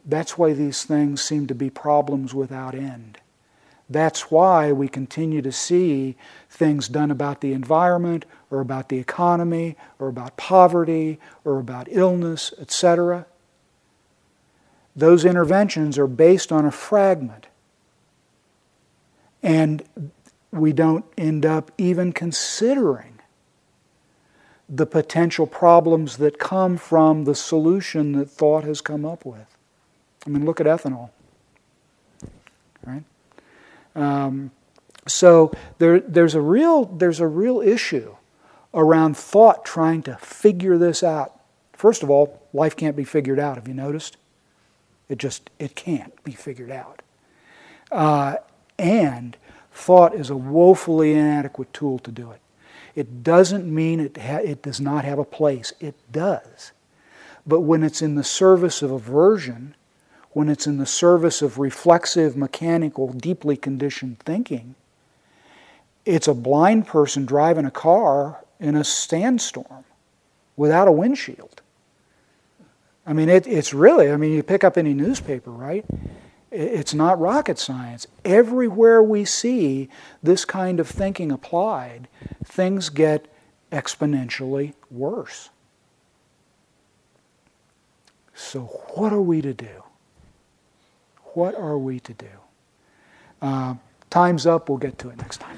That's 0.05 0.37
why 0.37 0.53
these 0.53 0.83
things 0.83 1.21
seem 1.21 1.47
to 1.47 1.55
be 1.55 1.69
problems 1.69 2.33
without 2.33 2.73
end. 2.73 3.19
That's 3.89 4.29
why 4.29 4.71
we 4.71 4.87
continue 4.89 5.41
to 5.41 5.51
see 5.51 6.15
things 6.49 6.87
done 6.87 7.09
about 7.09 7.41
the 7.41 7.53
environment 7.53 8.25
or 8.51 8.59
about 8.59 8.89
the 8.89 8.97
economy 8.97 9.77
or 9.97 10.09
about 10.09 10.35
poverty 10.35 11.19
or 11.45 11.59
about 11.59 11.87
illness, 11.89 12.53
etc. 12.59 13.25
Those 14.95 15.23
interventions 15.23 15.97
are 15.97 16.07
based 16.07 16.51
on 16.51 16.65
a 16.65 16.71
fragment 16.71 17.47
and 19.41 19.83
we 20.51 20.73
don't 20.73 21.05
end 21.17 21.45
up 21.45 21.71
even 21.77 22.11
considering 22.11 23.19
the 24.67 24.85
potential 24.85 25.47
problems 25.47 26.17
that 26.17 26.39
come 26.39 26.75
from 26.75 27.23
the 27.23 27.35
solution 27.35 28.11
that 28.13 28.29
thought 28.29 28.63
has 28.65 28.81
come 28.81 29.05
up 29.05 29.25
with. 29.25 29.55
I 30.25 30.29
mean, 30.29 30.45
look 30.45 30.59
at 30.59 30.67
ethanol. 30.67 31.11
Um, 33.97 34.51
so 35.07 35.51
there, 35.79 35.99
there's, 35.99 36.35
a 36.35 36.41
real, 36.41 36.85
there's 36.85 37.19
a 37.19 37.27
real 37.27 37.61
issue 37.61 38.15
around 38.73 39.17
thought 39.17 39.65
trying 39.65 40.03
to 40.03 40.15
figure 40.17 40.77
this 40.77 41.03
out. 41.03 41.33
First 41.73 42.03
of 42.03 42.09
all, 42.09 42.41
life 42.53 42.75
can't 42.75 42.95
be 42.95 43.03
figured 43.03 43.39
out. 43.39 43.55
Have 43.55 43.67
you 43.67 43.73
noticed? 43.73 44.17
It 45.09 45.17
just 45.17 45.49
it 45.57 45.75
can't 45.75 46.21
be 46.23 46.31
figured 46.33 46.71
out. 46.71 47.01
Uh, 47.91 48.35
and 48.77 49.37
thought 49.71 50.13
is 50.13 50.29
a 50.29 50.35
woefully 50.35 51.13
inadequate 51.13 51.73
tool 51.73 51.99
to 51.99 52.11
do 52.11 52.31
it. 52.31 52.41
It 52.95 53.23
doesn't 53.23 53.73
mean 53.73 53.99
it, 53.99 54.17
ha- 54.17 54.41
it 54.43 54.61
does 54.63 54.81
not 54.81 55.05
have 55.05 55.19
a 55.19 55.23
place, 55.23 55.71
it 55.79 55.95
does. 56.11 56.71
But 57.45 57.61
when 57.61 57.83
it's 57.83 58.01
in 58.01 58.15
the 58.15 58.23
service 58.23 58.81
of 58.81 58.91
aversion, 58.91 59.75
when 60.37 60.49
it's 60.49 60.67
in 60.67 60.77
the 60.77 60.85
service 60.85 61.41
of 61.41 61.57
reflexive, 61.57 62.37
mechanical, 62.37 63.11
deeply 63.11 63.57
conditioned 63.57 64.19
thinking, 64.19 64.75
it's 66.05 66.27
a 66.27 66.33
blind 66.35 66.85
person 66.85 67.25
driving 67.25 67.65
a 67.65 67.71
car 67.71 68.45
in 68.59 68.75
a 68.75 68.83
sandstorm 68.83 69.83
without 70.55 70.87
a 70.87 70.91
windshield. 70.91 71.63
I 73.03 73.13
mean, 73.13 73.29
it, 73.29 73.47
it's 73.47 73.73
really, 73.73 74.11
I 74.11 74.17
mean, 74.17 74.31
you 74.31 74.43
pick 74.43 74.63
up 74.63 74.77
any 74.77 74.93
newspaper, 74.93 75.49
right? 75.49 75.83
It's 76.51 76.93
not 76.93 77.19
rocket 77.19 77.57
science. 77.57 78.05
Everywhere 78.23 79.01
we 79.01 79.25
see 79.25 79.89
this 80.21 80.45
kind 80.45 80.79
of 80.79 80.87
thinking 80.87 81.31
applied, 81.31 82.07
things 82.45 82.89
get 82.89 83.25
exponentially 83.71 84.75
worse. 84.91 85.49
So, 88.35 88.65
what 88.93 89.11
are 89.11 89.19
we 89.19 89.41
to 89.41 89.55
do? 89.55 89.81
What 91.37 91.53
are 91.53 91.77
we 91.77 91.99
to 91.99 92.13
do? 92.15 92.25
Uh, 93.43 93.75
time's 94.09 94.47
up. 94.47 94.69
We'll 94.69 94.79
get 94.79 94.97
to 94.97 95.09
it 95.09 95.17
next 95.17 95.37
time. 95.37 95.55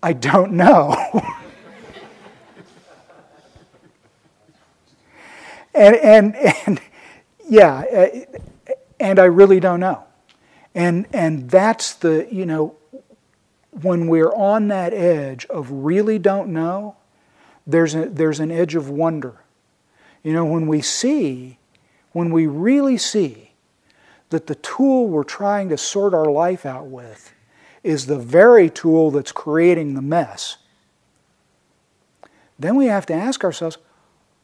I 0.00 0.12
don't 0.12 0.52
know. 0.52 0.94
and, 5.74 5.96
and, 5.96 6.36
and 6.36 6.80
yeah, 7.48 7.78
uh, 7.92 8.72
and 9.00 9.18
I 9.18 9.24
really 9.24 9.58
don't 9.58 9.80
know. 9.80 10.04
And, 10.76 11.08
and 11.12 11.50
that's 11.50 11.94
the, 11.94 12.28
you 12.30 12.46
know, 12.46 12.76
when 13.80 14.06
we're 14.06 14.32
on 14.32 14.68
that 14.68 14.92
edge 14.92 15.44
of 15.46 15.72
really 15.72 16.20
don't 16.20 16.52
know, 16.52 16.94
there's, 17.66 17.96
a, 17.96 18.08
there's 18.08 18.38
an 18.38 18.52
edge 18.52 18.76
of 18.76 18.88
wonder. 18.88 19.40
You 20.22 20.32
know, 20.32 20.44
when 20.44 20.68
we 20.68 20.82
see, 20.82 21.58
when 22.12 22.30
we 22.30 22.46
really 22.46 22.98
see 22.98 23.52
that 24.30 24.46
the 24.46 24.54
tool 24.56 25.08
we're 25.08 25.24
trying 25.24 25.68
to 25.68 25.76
sort 25.76 26.14
our 26.14 26.30
life 26.30 26.64
out 26.64 26.86
with 26.86 27.32
is 27.82 28.06
the 28.06 28.18
very 28.18 28.70
tool 28.70 29.10
that's 29.10 29.32
creating 29.32 29.94
the 29.94 30.02
mess, 30.02 30.56
then 32.58 32.76
we 32.76 32.86
have 32.86 33.06
to 33.06 33.14
ask 33.14 33.44
ourselves, 33.44 33.78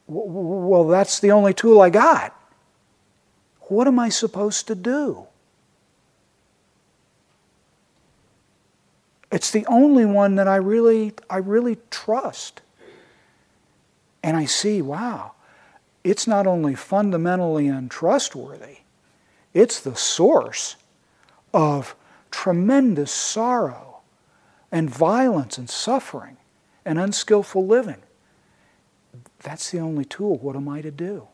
well, 0.07 0.85
that's 0.85 1.21
the 1.21 1.31
only 1.31 1.55
tool 1.55 1.81
I 1.81 1.91
got. 1.91 2.35
What 3.63 3.87
am 3.87 3.99
I 3.99 4.09
supposed 4.09 4.67
to 4.69 4.75
do? 4.75 5.27
It's 9.31 9.51
the 9.51 9.67
only 9.67 10.07
one 10.07 10.37
that 10.37 10.49
I 10.49 10.57
really, 10.57 11.13
I 11.29 11.37
really 11.37 11.77
trust. 11.91 12.63
And 14.23 14.37
I 14.37 14.47
see, 14.47 14.81
wow, 14.81 15.33
it's 16.05 16.27
not 16.27 16.47
only 16.47 16.75
fundamentally 16.75 17.69
untrustworthy, 17.69 18.79
it's 19.55 19.81
the 19.81 19.97
source 19.97 20.77
of 21.53 21.95
tremendous 22.31 23.11
sorrow 23.11 24.01
and 24.71 24.91
violence 24.91 25.59
and 25.59 25.69
suffering 25.69 26.37
and 26.85 26.99
unskillful 26.99 27.67
living. 27.67 28.03
That's 29.41 29.71
the 29.71 29.79
only 29.79 30.05
tool. 30.05 30.37
What 30.37 30.57
am 30.57 30.69
I 30.69 30.83
to 30.83 30.91
do? 30.91 31.29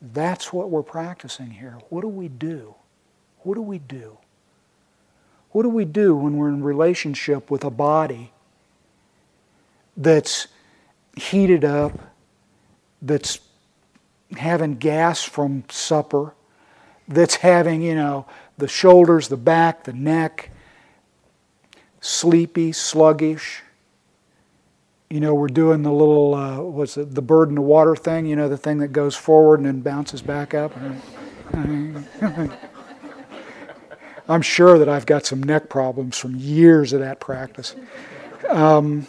That's 0.00 0.52
what 0.52 0.70
we're 0.70 0.82
practicing 0.82 1.52
here. 1.52 1.78
What 1.88 2.02
do 2.02 2.08
we 2.08 2.28
do? 2.28 2.74
What 3.40 3.54
do 3.54 3.62
we 3.62 3.78
do? 3.78 4.18
What 5.52 5.62
do 5.62 5.68
we 5.68 5.84
do 5.84 6.14
when 6.14 6.36
we're 6.36 6.48
in 6.48 6.62
relationship 6.62 7.50
with 7.50 7.64
a 7.64 7.70
body 7.70 8.32
that's 9.96 10.48
heated 11.16 11.64
up, 11.64 11.98
that's 13.02 13.40
having 14.36 14.76
gas 14.76 15.22
from 15.22 15.64
supper, 15.68 16.34
that's 17.08 17.36
having, 17.36 17.82
you 17.82 17.94
know, 17.94 18.26
the 18.58 18.68
shoulders, 18.68 19.28
the 19.28 19.36
back, 19.36 19.84
the 19.84 19.92
neck, 19.92 20.50
sleepy, 22.00 22.72
sluggish. 22.72 23.62
You 25.08 25.20
know, 25.20 25.34
we're 25.34 25.46
doing 25.48 25.82
the 25.82 25.92
little, 25.92 26.34
uh, 26.34 26.60
what's 26.60 26.96
it, 26.96 27.14
the 27.14 27.22
bird 27.22 27.48
in 27.48 27.54
the 27.54 27.60
water 27.60 27.94
thing, 27.94 28.26
you 28.26 28.34
know, 28.34 28.48
the 28.48 28.56
thing 28.56 28.78
that 28.78 28.88
goes 28.88 29.14
forward 29.14 29.60
and 29.60 29.66
then 29.66 29.80
bounces 29.80 30.20
back 30.20 30.52
up. 30.52 30.72
I'm 34.28 34.42
sure 34.42 34.78
that 34.78 34.88
I've 34.88 35.06
got 35.06 35.24
some 35.24 35.40
neck 35.40 35.68
problems 35.68 36.18
from 36.18 36.34
years 36.34 36.92
of 36.92 36.98
that 37.00 37.20
practice. 37.20 37.76
Um, 38.48 39.06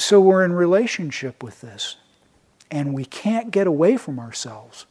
so 0.00 0.20
we're 0.20 0.44
in 0.44 0.52
relationship 0.52 1.42
with 1.42 1.60
this, 1.60 1.96
and 2.70 2.94
we 2.94 3.04
can't 3.04 3.50
get 3.50 3.66
away 3.66 3.96
from 3.96 4.18
ourselves. 4.18 4.86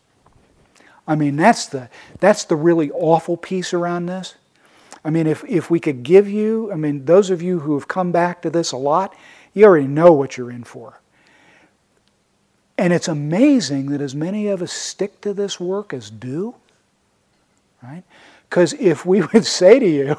I 1.07 1.15
mean, 1.15 1.35
that's 1.35 1.65
the, 1.65 1.89
that's 2.19 2.43
the 2.43 2.55
really 2.55 2.91
awful 2.91 3.35
piece 3.35 3.73
around 3.73 4.05
this. 4.05 4.35
I 5.03 5.09
mean, 5.09 5.27
if, 5.27 5.43
if 5.45 5.71
we 5.71 5.79
could 5.79 6.03
give 6.03 6.29
you, 6.29 6.71
I 6.71 6.75
mean, 6.75 7.05
those 7.05 7.29
of 7.29 7.41
you 7.41 7.61
who 7.61 7.73
have 7.73 7.87
come 7.87 8.11
back 8.11 8.41
to 8.43 8.49
this 8.49 8.71
a 8.71 8.77
lot, 8.77 9.15
you 9.53 9.65
already 9.65 9.87
know 9.87 10.11
what 10.11 10.37
you're 10.37 10.51
in 10.51 10.63
for. 10.63 10.99
And 12.77 12.93
it's 12.93 13.07
amazing 13.07 13.87
that 13.87 14.01
as 14.01 14.13
many 14.13 14.47
of 14.47 14.61
us 14.61 14.71
stick 14.71 15.19
to 15.21 15.33
this 15.33 15.59
work 15.59 15.93
as 15.93 16.09
do, 16.09 16.55
right? 17.81 18.03
Because 18.49 18.73
if 18.73 19.05
we 19.05 19.21
would 19.33 19.45
say 19.45 19.79
to 19.79 19.87
you, 19.87 20.15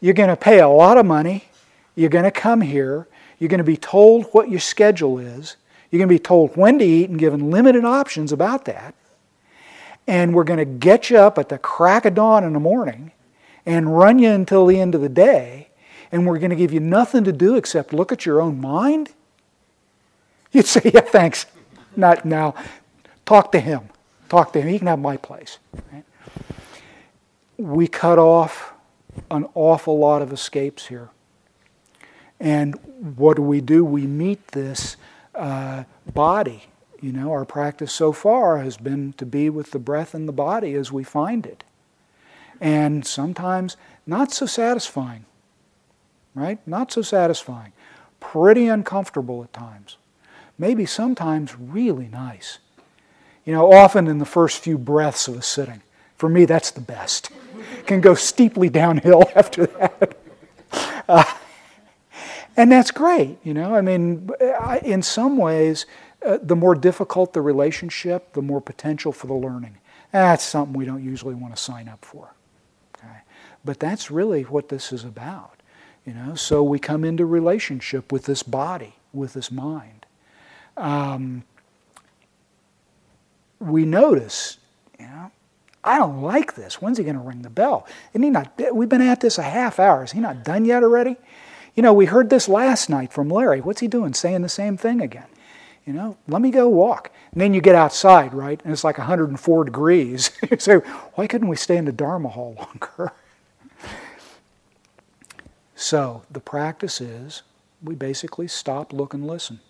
you're 0.00 0.14
going 0.14 0.28
to 0.28 0.36
pay 0.36 0.60
a 0.60 0.68
lot 0.68 0.98
of 0.98 1.06
money, 1.06 1.46
you're 1.94 2.10
going 2.10 2.24
to 2.24 2.30
come 2.30 2.60
here, 2.60 3.08
you're 3.38 3.48
going 3.48 3.58
to 3.58 3.64
be 3.64 3.76
told 3.76 4.26
what 4.26 4.48
your 4.48 4.60
schedule 4.60 5.18
is, 5.18 5.56
you're 5.90 5.98
going 5.98 6.08
to 6.08 6.14
be 6.14 6.18
told 6.18 6.56
when 6.56 6.78
to 6.78 6.84
eat 6.84 7.10
and 7.10 7.18
given 7.18 7.50
limited 7.50 7.84
options 7.84 8.32
about 8.32 8.64
that, 8.64 8.94
and 10.06 10.34
we're 10.34 10.44
going 10.44 10.58
to 10.58 10.64
get 10.64 11.10
you 11.10 11.18
up 11.18 11.38
at 11.38 11.48
the 11.48 11.58
crack 11.58 12.04
of 12.04 12.14
dawn 12.14 12.44
in 12.44 12.52
the 12.52 12.60
morning 12.60 13.12
and 13.64 13.96
run 13.96 14.18
you 14.18 14.30
until 14.30 14.66
the 14.66 14.80
end 14.80 14.94
of 14.94 15.00
the 15.00 15.08
day, 15.08 15.68
and 16.12 16.26
we're 16.26 16.38
going 16.38 16.50
to 16.50 16.56
give 16.56 16.72
you 16.72 16.80
nothing 16.80 17.24
to 17.24 17.32
do 17.32 17.56
except 17.56 17.92
look 17.92 18.12
at 18.12 18.24
your 18.24 18.40
own 18.40 18.60
mind? 18.60 19.10
You'd 20.52 20.66
say, 20.66 20.90
Yeah, 20.94 21.00
thanks. 21.00 21.46
Not 21.96 22.24
now. 22.24 22.54
Talk 23.24 23.52
to 23.52 23.60
him. 23.60 23.88
Talk 24.28 24.52
to 24.52 24.60
him. 24.60 24.68
He 24.68 24.78
can 24.78 24.86
have 24.86 24.98
my 24.98 25.16
place. 25.16 25.58
Right? 25.92 26.04
We 27.56 27.88
cut 27.88 28.18
off 28.18 28.74
an 29.30 29.46
awful 29.54 29.98
lot 29.98 30.22
of 30.22 30.32
escapes 30.32 30.86
here. 30.86 31.10
And 32.38 32.74
what 33.16 33.36
do 33.36 33.42
we 33.42 33.60
do? 33.60 33.84
We 33.84 34.06
meet 34.06 34.48
this 34.48 34.96
uh, 35.34 35.84
body 36.12 36.68
you 37.00 37.12
know, 37.12 37.30
our 37.30 37.44
practice 37.44 37.92
so 37.92 38.12
far 38.12 38.58
has 38.58 38.76
been 38.76 39.12
to 39.14 39.26
be 39.26 39.50
with 39.50 39.70
the 39.70 39.78
breath 39.78 40.14
and 40.14 40.28
the 40.28 40.32
body 40.32 40.74
as 40.74 40.90
we 40.90 41.04
find 41.04 41.46
it. 41.46 41.64
And 42.60 43.06
sometimes 43.06 43.76
not 44.06 44.32
so 44.32 44.46
satisfying, 44.46 45.24
right? 46.34 46.58
Not 46.66 46.90
so 46.90 47.02
satisfying. 47.02 47.72
Pretty 48.18 48.66
uncomfortable 48.66 49.42
at 49.44 49.52
times. 49.52 49.98
Maybe 50.58 50.86
sometimes 50.86 51.56
really 51.58 52.08
nice. 52.08 52.58
You 53.44 53.52
know, 53.52 53.72
often 53.72 54.08
in 54.08 54.18
the 54.18 54.24
first 54.24 54.58
few 54.58 54.78
breaths 54.78 55.28
of 55.28 55.36
a 55.36 55.42
sitting. 55.42 55.82
For 56.16 56.30
me, 56.30 56.46
that's 56.46 56.70
the 56.70 56.80
best. 56.80 57.30
Can 57.84 58.00
go 58.00 58.14
steeply 58.14 58.70
downhill 58.70 59.24
after 59.36 59.66
that. 59.66 60.16
Uh, 61.06 61.24
and 62.56 62.72
that's 62.72 62.90
great, 62.90 63.38
you 63.44 63.54
know. 63.54 63.74
I 63.74 63.80
mean, 63.80 64.30
in 64.82 65.02
some 65.02 65.36
ways, 65.36 65.86
uh, 66.24 66.38
the 66.42 66.56
more 66.56 66.74
difficult 66.74 67.32
the 67.32 67.42
relationship, 67.42 68.32
the 68.32 68.42
more 68.42 68.60
potential 68.60 69.12
for 69.12 69.26
the 69.26 69.34
learning. 69.34 69.78
That's 70.12 70.44
something 70.44 70.76
we 70.76 70.84
don't 70.84 71.04
usually 71.04 71.34
want 71.34 71.54
to 71.54 71.62
sign 71.62 71.88
up 71.88 72.04
for. 72.04 72.32
Okay? 72.96 73.18
But 73.64 73.78
that's 73.78 74.10
really 74.10 74.42
what 74.42 74.68
this 74.68 74.92
is 74.92 75.04
about. 75.04 75.52
You 76.06 76.14
know, 76.14 76.34
so 76.34 76.62
we 76.62 76.78
come 76.78 77.04
into 77.04 77.26
relationship 77.26 78.12
with 78.12 78.24
this 78.24 78.42
body, 78.42 78.94
with 79.12 79.34
this 79.34 79.50
mind. 79.50 80.06
Um, 80.76 81.42
we 83.58 83.84
notice, 83.84 84.58
you 84.98 85.06
know, 85.06 85.32
I 85.82 85.98
don't 85.98 86.22
like 86.22 86.54
this. 86.54 86.80
When's 86.80 86.98
he 86.98 87.04
going 87.04 87.16
to 87.16 87.22
ring 87.22 87.42
the 87.42 87.50
bell? 87.50 87.86
And 88.14 88.22
he 88.22 88.30
not? 88.30 88.52
We've 88.72 88.88
been 88.88 89.02
at 89.02 89.20
this 89.20 89.38
a 89.38 89.42
half 89.42 89.78
hour. 89.78 90.04
Is 90.04 90.12
he 90.12 90.20
not 90.20 90.44
done 90.44 90.64
yet 90.64 90.82
already? 90.82 91.16
You 91.76 91.82
know, 91.82 91.92
we 91.92 92.06
heard 92.06 92.30
this 92.30 92.48
last 92.48 92.88
night 92.88 93.12
from 93.12 93.28
Larry. 93.28 93.60
What's 93.60 93.80
he 93.80 93.86
doing? 93.86 94.14
Saying 94.14 94.40
the 94.40 94.48
same 94.48 94.78
thing 94.78 95.02
again. 95.02 95.26
You 95.84 95.92
know, 95.92 96.16
let 96.26 96.42
me 96.42 96.50
go 96.50 96.68
walk. 96.68 97.12
And 97.32 97.40
then 97.40 97.54
you 97.54 97.60
get 97.60 97.74
outside, 97.76 98.32
right? 98.34 98.60
And 98.64 98.72
it's 98.72 98.82
like 98.82 98.98
104 98.98 99.64
degrees. 99.64 100.30
you 100.50 100.58
say, 100.58 100.76
why 101.14 101.26
couldn't 101.26 101.48
we 101.48 101.56
stay 101.56 101.76
in 101.76 101.84
the 101.84 101.92
Dharma 101.92 102.30
hall 102.30 102.56
longer? 102.58 103.12
so 105.76 106.22
the 106.30 106.40
practice 106.40 107.00
is 107.00 107.42
we 107.84 107.94
basically 107.94 108.48
stop, 108.48 108.92
look, 108.92 109.12
and 109.12 109.26
listen. 109.26 109.60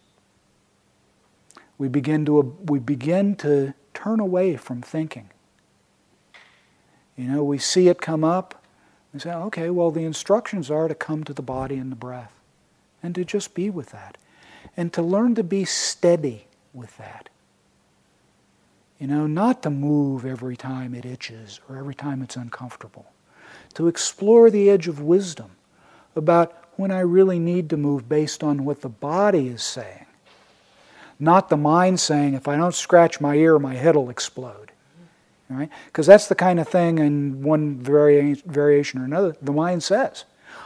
We 1.76 1.88
begin 1.88 2.24
to, 2.26 2.56
we 2.64 2.78
begin 2.78 3.34
to 3.36 3.74
turn 3.92 4.20
away 4.20 4.56
from 4.56 4.80
thinking. 4.80 5.28
You 7.16 7.24
know, 7.24 7.42
we 7.42 7.58
see 7.58 7.88
it 7.88 8.00
come 8.00 8.22
up. 8.22 8.62
We 9.16 9.20
say, 9.20 9.32
okay, 9.32 9.70
well, 9.70 9.90
the 9.90 10.04
instructions 10.04 10.70
are 10.70 10.88
to 10.88 10.94
come 10.94 11.24
to 11.24 11.32
the 11.32 11.40
body 11.40 11.76
and 11.76 11.90
the 11.90 11.96
breath 11.96 12.34
and 13.02 13.14
to 13.14 13.24
just 13.24 13.54
be 13.54 13.70
with 13.70 13.88
that 13.88 14.18
and 14.76 14.92
to 14.92 15.00
learn 15.00 15.34
to 15.36 15.42
be 15.42 15.64
steady 15.64 16.48
with 16.74 16.98
that. 16.98 17.30
You 19.00 19.06
know, 19.06 19.26
not 19.26 19.62
to 19.62 19.70
move 19.70 20.26
every 20.26 20.54
time 20.54 20.94
it 20.94 21.06
itches 21.06 21.60
or 21.66 21.78
every 21.78 21.94
time 21.94 22.20
it's 22.20 22.36
uncomfortable. 22.36 23.06
To 23.76 23.88
explore 23.88 24.50
the 24.50 24.68
edge 24.68 24.86
of 24.86 25.00
wisdom 25.00 25.52
about 26.14 26.54
when 26.76 26.90
I 26.90 27.00
really 27.00 27.38
need 27.38 27.70
to 27.70 27.78
move 27.78 28.10
based 28.10 28.44
on 28.44 28.66
what 28.66 28.82
the 28.82 28.90
body 28.90 29.48
is 29.48 29.62
saying. 29.62 30.04
Not 31.18 31.48
the 31.48 31.56
mind 31.56 32.00
saying, 32.00 32.34
if 32.34 32.46
I 32.48 32.58
don't 32.58 32.74
scratch 32.74 33.18
my 33.18 33.36
ear, 33.36 33.58
my 33.58 33.76
head 33.76 33.96
will 33.96 34.10
explode. 34.10 34.65
Right? 35.48 35.70
Because 35.86 36.06
that's 36.06 36.26
the 36.26 36.34
kind 36.34 36.58
of 36.58 36.68
thing 36.68 36.98
in 36.98 37.42
one 37.42 37.78
vari- 37.80 38.34
variation 38.46 39.00
or 39.00 39.04
another, 39.04 39.36
the 39.40 39.52
mind 39.52 39.82
says. 39.82 40.24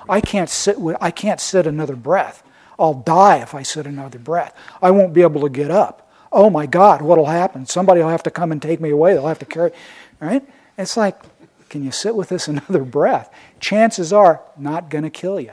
I 0.08 0.20
can't 0.20 0.48
sit 0.48 0.80
with, 0.80 0.96
I 1.00 1.10
can't 1.10 1.40
sit 1.40 1.66
another 1.66 1.96
breath. 1.96 2.42
I'll 2.78 2.94
die 2.94 3.38
if 3.38 3.54
I 3.54 3.62
sit 3.62 3.86
another 3.86 4.18
breath. 4.18 4.56
I 4.80 4.90
won't 4.90 5.12
be 5.12 5.20
able 5.20 5.42
to 5.42 5.50
get 5.50 5.70
up. 5.70 6.10
Oh 6.32 6.48
my 6.48 6.64
God, 6.64 7.02
what'll 7.02 7.26
happen? 7.26 7.66
Somebody 7.66 8.00
will 8.00 8.08
have 8.08 8.22
to 8.22 8.30
come 8.30 8.52
and 8.52 8.62
take 8.62 8.80
me 8.80 8.90
away. 8.90 9.12
They'll 9.12 9.28
have 9.28 9.38
to 9.40 9.44
carry. 9.44 9.72
Right? 10.18 10.42
It's 10.78 10.96
like, 10.96 11.20
can 11.68 11.84
you 11.84 11.90
sit 11.90 12.14
with 12.14 12.30
this 12.30 12.48
another 12.48 12.84
breath? 12.84 13.32
Chances 13.58 14.12
are 14.12 14.40
not 14.56 14.88
going 14.88 15.04
to 15.04 15.10
kill 15.10 15.40
you. 15.40 15.52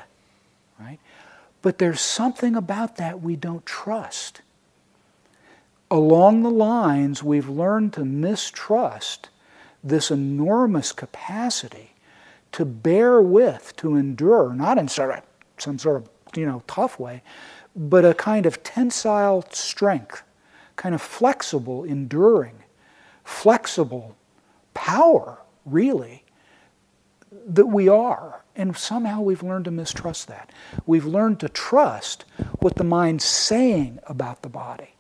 Right? 0.80 1.00
But 1.62 1.80
there's 1.80 2.02
something 2.02 2.56
about 2.56 2.98
that 2.98 3.22
we 3.22 3.36
don't 3.36 3.66
trust. 3.66 4.42
Along 5.90 6.44
the 6.44 6.52
lines, 6.52 7.24
we've 7.24 7.48
learned 7.48 7.94
to 7.94 8.04
mistrust 8.04 9.30
this 9.84 10.12
enormous 10.12 10.92
capacity 10.92 11.94
to 12.52 12.66
bear 12.66 13.22
with, 13.22 13.74
to 13.78 13.96
endure, 13.96 14.54
not 14.54 14.78
in 14.78 14.88
sort 14.90 15.18
of 15.18 15.24
some 15.58 15.80
sort 15.80 15.98
of 15.98 16.10
you 16.36 16.46
know 16.46 16.62
tough 16.68 17.00
way, 17.00 17.24
but 17.76 18.04
a 18.04 18.14
kind 18.14 18.46
of 18.46 18.64
tensile 18.64 19.46
strength, 19.52 20.24
kind 20.76 20.94
of 20.94 21.02
flexible, 21.02 21.84
enduring, 21.84 22.64
flexible 23.24 24.18
power, 24.74 25.40
really, 25.66 26.24
that 27.32 27.68
we 27.68 27.88
are. 27.88 28.44
And 28.56 28.76
somehow 28.76 29.22
we've 29.22 29.44
learned 29.44 29.66
to 29.66 29.72
mistrust 29.72 30.28
that. 30.28 30.52
We've 30.86 31.06
learned 31.06 31.40
to 31.42 31.50
trust 31.50 32.26
what 32.60 32.76
the 32.76 32.84
mind's 32.84 33.24
saying 33.24 34.00
about 34.08 34.42
the 34.42 34.50
body. 34.50 34.97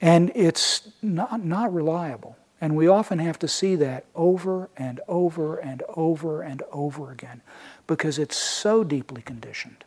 And 0.00 0.30
it's 0.34 0.88
not, 1.02 1.44
not 1.44 1.72
reliable. 1.72 2.36
And 2.60 2.76
we 2.76 2.88
often 2.88 3.18
have 3.20 3.38
to 3.40 3.48
see 3.48 3.76
that 3.76 4.04
over 4.14 4.68
and 4.76 5.00
over 5.06 5.56
and 5.56 5.82
over 5.94 6.42
and 6.42 6.62
over 6.72 7.10
again 7.12 7.40
because 7.86 8.18
it's 8.18 8.36
so 8.36 8.82
deeply 8.82 9.22
conditioned. 9.22 9.84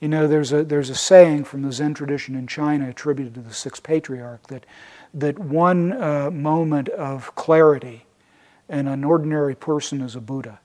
You 0.00 0.08
know, 0.08 0.28
there's 0.28 0.52
a, 0.52 0.62
there's 0.62 0.90
a 0.90 0.94
saying 0.94 1.44
from 1.44 1.62
the 1.62 1.72
Zen 1.72 1.94
tradition 1.94 2.34
in 2.34 2.46
China 2.46 2.88
attributed 2.88 3.34
to 3.34 3.40
the 3.40 3.54
sixth 3.54 3.82
patriarch 3.82 4.46
that, 4.46 4.64
that 5.12 5.38
one 5.38 5.92
uh, 6.00 6.30
moment 6.30 6.88
of 6.90 7.34
clarity 7.34 8.04
in 8.68 8.86
an 8.86 9.02
ordinary 9.02 9.56
person 9.56 10.00
is 10.00 10.14
a 10.14 10.20
Buddha. 10.20 10.60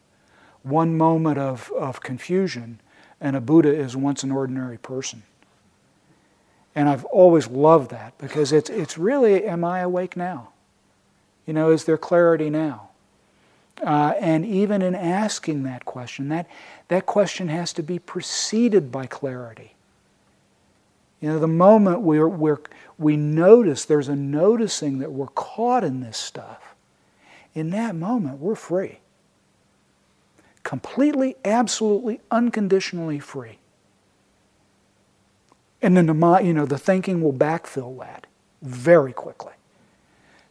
One 0.62 0.98
moment 0.98 1.40
of, 1.40 1.72
of 1.78 2.02
confusion 2.02 2.80
and 3.20 3.36
a 3.36 3.42
Buddha 3.42 3.74
is 3.74 3.96
once 3.96 4.24
an 4.24 4.32
ordinary 4.32 4.78
person. 4.78 5.24
And 6.76 6.90
I've 6.90 7.06
always 7.06 7.48
loved 7.48 7.92
that 7.92 8.18
because 8.18 8.52
it's, 8.52 8.70
it's 8.70 8.98
really, 8.98 9.46
am 9.46 9.64
I 9.64 9.80
awake 9.80 10.18
now? 10.18 10.50
You 11.46 11.54
know, 11.54 11.72
is 11.72 11.86
there 11.86 11.98
clarity 11.98 12.50
now? 12.50 12.90
Uh, 13.82 14.14
and 14.20 14.46
even 14.46 14.82
in 14.82 14.96
asking 14.96 15.64
that 15.64 15.86
question, 15.86 16.30
that, 16.30 16.48
that 16.88 17.06
question 17.06 17.48
has 17.50 17.74
to 17.74 17.84
be 17.84 18.00
preceded 18.00 18.92
by 18.92 19.06
clarity. 19.06 19.74
You 21.20 21.30
know, 21.30 21.40
the 21.40 21.48
moment 21.48 22.02
we're, 22.02 22.28
we're, 22.28 22.60
we 22.98 23.18
notice, 23.18 23.86
there's 23.86 24.10
a 24.10 24.16
noticing 24.16 25.00
that 25.00 25.12
we're 25.12 25.28
caught 25.28 25.84
in 25.84 26.02
this 26.02 26.18
stuff, 26.18 26.76
in 27.54 27.70
that 27.70 27.96
moment, 27.96 28.40
we're 28.40 28.56
free. 28.56 29.00
Completely, 30.64 31.36
absolutely, 31.46 32.20
unconditionally 32.32 33.20
free. 33.20 33.58
And 35.84 35.98
then 35.98 36.06
the, 36.06 36.42
you 36.42 36.54
know, 36.54 36.66
the 36.66 36.78
thinking 36.78 37.22
will 37.22 37.34
backfill 37.34 38.00
that 38.00 38.26
very 38.62 39.12
quickly. 39.12 39.52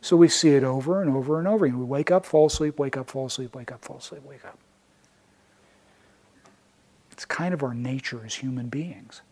So 0.03 0.15
we 0.15 0.29
see 0.29 0.51
it 0.51 0.63
over 0.63 1.01
and 1.01 1.11
over 1.11 1.39
and 1.39 1.49
over 1.49 1.65
again. 1.65 1.79
We 1.79 1.87
wake 1.87 2.11
up, 2.11 2.27
fall 2.27 2.47
asleep, 2.47 2.79
wake 2.79 2.99
up, 2.99 3.09
fall 3.09 3.27
asleep, 3.27 3.55
wake 3.55 3.73
up, 3.73 3.83
fall 3.83 3.97
asleep, 3.97 4.23
wake 4.25 4.45
up. 4.45 4.59
It's 7.11 7.25
kind 7.25 7.55
of 7.55 7.63
our 7.63 7.73
nature 7.73 8.21
as 8.27 8.35
human 8.35 8.69
beings. 8.69 9.23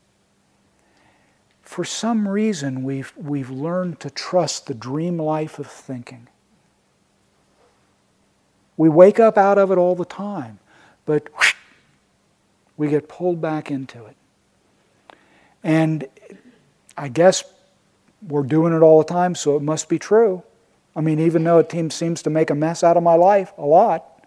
For 1.60 1.84
some 1.84 2.26
reason, 2.26 2.82
we've, 2.82 3.12
we've 3.16 3.50
learned 3.50 4.00
to 4.00 4.10
trust 4.10 4.66
the 4.68 4.74
dream 4.74 5.18
life 5.18 5.58
of 5.58 5.66
thinking. 5.66 6.28
We 8.76 8.88
wake 8.88 9.20
up 9.20 9.36
out 9.36 9.58
of 9.58 9.70
it 9.70 9.76
all 9.76 9.94
the 9.94 10.06
time, 10.06 10.60
but 11.04 11.28
we 12.76 12.88
get 12.88 13.08
pulled 13.08 13.42
back 13.42 13.70
into 13.70 14.06
it. 14.06 14.16
And 15.62 16.06
I 16.96 17.08
guess 17.08 17.44
we're 18.26 18.42
doing 18.42 18.72
it 18.74 18.82
all 18.82 18.98
the 18.98 19.04
time, 19.04 19.34
so 19.34 19.56
it 19.56 19.62
must 19.62 19.88
be 19.88 19.98
true. 19.98 20.42
I 20.94 21.00
mean, 21.00 21.18
even 21.18 21.44
though 21.44 21.58
a 21.58 21.64
team 21.64 21.90
seems 21.90 22.22
to 22.22 22.30
make 22.30 22.50
a 22.50 22.54
mess 22.54 22.82
out 22.82 22.96
of 22.96 23.02
my 23.02 23.14
life 23.14 23.52
a 23.56 23.64
lot, 23.64 24.26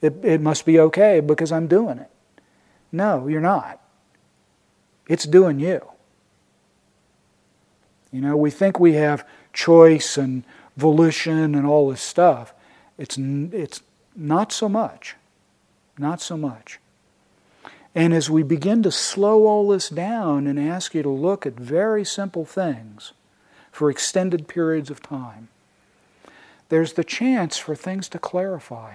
it, 0.00 0.24
it 0.24 0.40
must 0.40 0.66
be 0.66 0.78
okay 0.78 1.20
because 1.20 1.50
I'm 1.50 1.66
doing 1.66 1.98
it. 1.98 2.10
No, 2.92 3.26
you're 3.26 3.40
not. 3.40 3.80
It's 5.08 5.24
doing 5.24 5.58
you. 5.58 5.80
You 8.12 8.20
know, 8.20 8.36
we 8.36 8.50
think 8.50 8.78
we 8.78 8.94
have 8.94 9.26
choice 9.52 10.16
and 10.16 10.44
volition 10.76 11.54
and 11.54 11.66
all 11.66 11.90
this 11.90 12.00
stuff. 12.00 12.54
It's, 12.98 13.18
it's 13.18 13.82
not 14.14 14.52
so 14.52 14.68
much. 14.68 15.16
Not 15.98 16.20
so 16.20 16.36
much. 16.36 16.78
And 17.94 18.12
as 18.12 18.28
we 18.28 18.42
begin 18.42 18.82
to 18.82 18.90
slow 18.90 19.46
all 19.46 19.68
this 19.68 19.88
down 19.88 20.46
and 20.46 20.58
ask 20.58 20.94
you 20.94 21.02
to 21.02 21.10
look 21.10 21.46
at 21.46 21.54
very 21.54 22.04
simple 22.04 22.44
things 22.44 23.12
for 23.70 23.88
extended 23.88 24.48
periods 24.48 24.90
of 24.90 25.00
time, 25.00 25.48
there's 26.70 26.94
the 26.94 27.04
chance 27.04 27.56
for 27.56 27.76
things 27.76 28.08
to 28.08 28.18
clarify. 28.18 28.94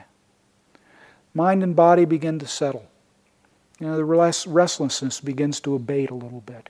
Mind 1.33 1.63
and 1.63 1.75
body 1.75 2.03
begin 2.03 2.39
to 2.39 2.47
settle. 2.47 2.89
You 3.79 3.87
know, 3.87 3.95
the 3.95 4.03
restlessness 4.03 5.21
begins 5.21 5.61
to 5.61 5.75
abate 5.75 6.09
a 6.09 6.15
little 6.15 6.41
bit. 6.41 6.69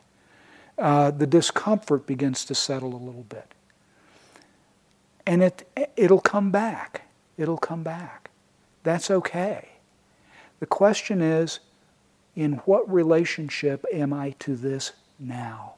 Uh, 0.77 1.09
the 1.09 1.25
discomfort 1.25 2.05
begins 2.05 2.45
to 2.45 2.53
settle 2.53 2.93
a 2.93 3.03
little 3.03 3.25
bit. 3.27 3.53
And 5.25 5.41
it, 5.41 5.67
it'll 5.97 6.21
come 6.21 6.51
back. 6.51 7.07
It'll 7.37 7.57
come 7.57 7.81
back. 7.81 8.29
That's 8.83 9.09
okay. 9.09 9.69
The 10.59 10.65
question 10.65 11.21
is 11.21 11.59
in 12.39 12.53
what 12.63 12.89
relationship 12.89 13.83
am 13.91 14.13
I 14.13 14.29
to 14.39 14.55
this 14.55 14.93
now? 15.19 15.73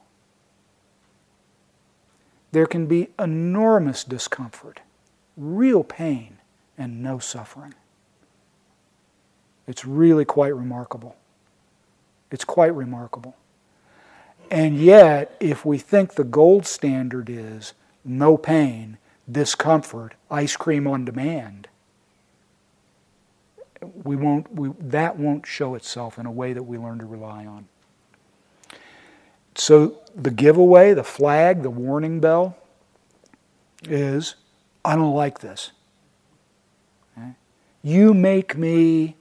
There 2.52 2.66
can 2.66 2.86
be 2.86 3.08
enormous 3.18 4.04
discomfort, 4.04 4.78
real 5.36 5.82
pain, 5.82 6.38
and 6.78 7.02
no 7.02 7.18
suffering. 7.18 7.74
It's 9.66 9.84
really 9.84 10.24
quite 10.24 10.54
remarkable. 10.54 11.16
It's 12.30 12.44
quite 12.44 12.72
remarkable. 12.72 13.34
And 14.48 14.78
yet, 14.78 15.34
if 15.40 15.66
we 15.66 15.78
think 15.78 16.14
the 16.14 16.22
gold 16.22 16.64
standard 16.64 17.28
is 17.28 17.72
no 18.04 18.36
pain, 18.36 18.98
discomfort, 19.28 20.14
ice 20.30 20.54
cream 20.54 20.86
on 20.86 21.04
demand, 21.04 21.66
we 24.04 24.16
won't, 24.16 24.52
we, 24.54 24.70
that 24.80 25.18
won't 25.18 25.46
show 25.46 25.74
itself 25.74 26.18
in 26.18 26.26
a 26.26 26.30
way 26.30 26.52
that 26.52 26.62
we 26.62 26.78
learn 26.78 26.98
to 26.98 27.06
rely 27.06 27.46
on. 27.46 27.68
So 29.54 29.98
the 30.14 30.30
giveaway, 30.30 30.94
the 30.94 31.04
flag, 31.04 31.62
the 31.62 31.70
warning 31.70 32.20
bell 32.20 32.56
is 33.84 34.36
I 34.84 34.96
don't 34.96 35.14
like 35.14 35.40
this. 35.40 35.72
Okay? 37.16 37.32
You 37.82 38.14
make 38.14 38.56
me 38.56 39.16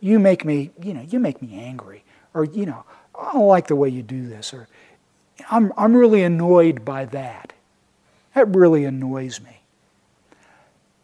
you 0.00 0.18
make 0.18 0.44
me, 0.44 0.72
you 0.82 0.94
know, 0.94 1.00
you 1.02 1.20
make 1.20 1.40
me 1.40 1.60
angry 1.60 2.04
or 2.34 2.44
you 2.44 2.66
know, 2.66 2.84
I 3.14 3.32
don't 3.32 3.46
like 3.46 3.68
the 3.68 3.76
way 3.76 3.88
you 3.88 4.02
do 4.02 4.28
this 4.28 4.52
or 4.52 4.68
I'm 5.50 5.72
I'm 5.76 5.94
really 5.94 6.22
annoyed 6.22 6.84
by 6.84 7.04
that. 7.06 7.52
That 8.34 8.54
really 8.54 8.84
annoys 8.84 9.40
me. 9.40 9.61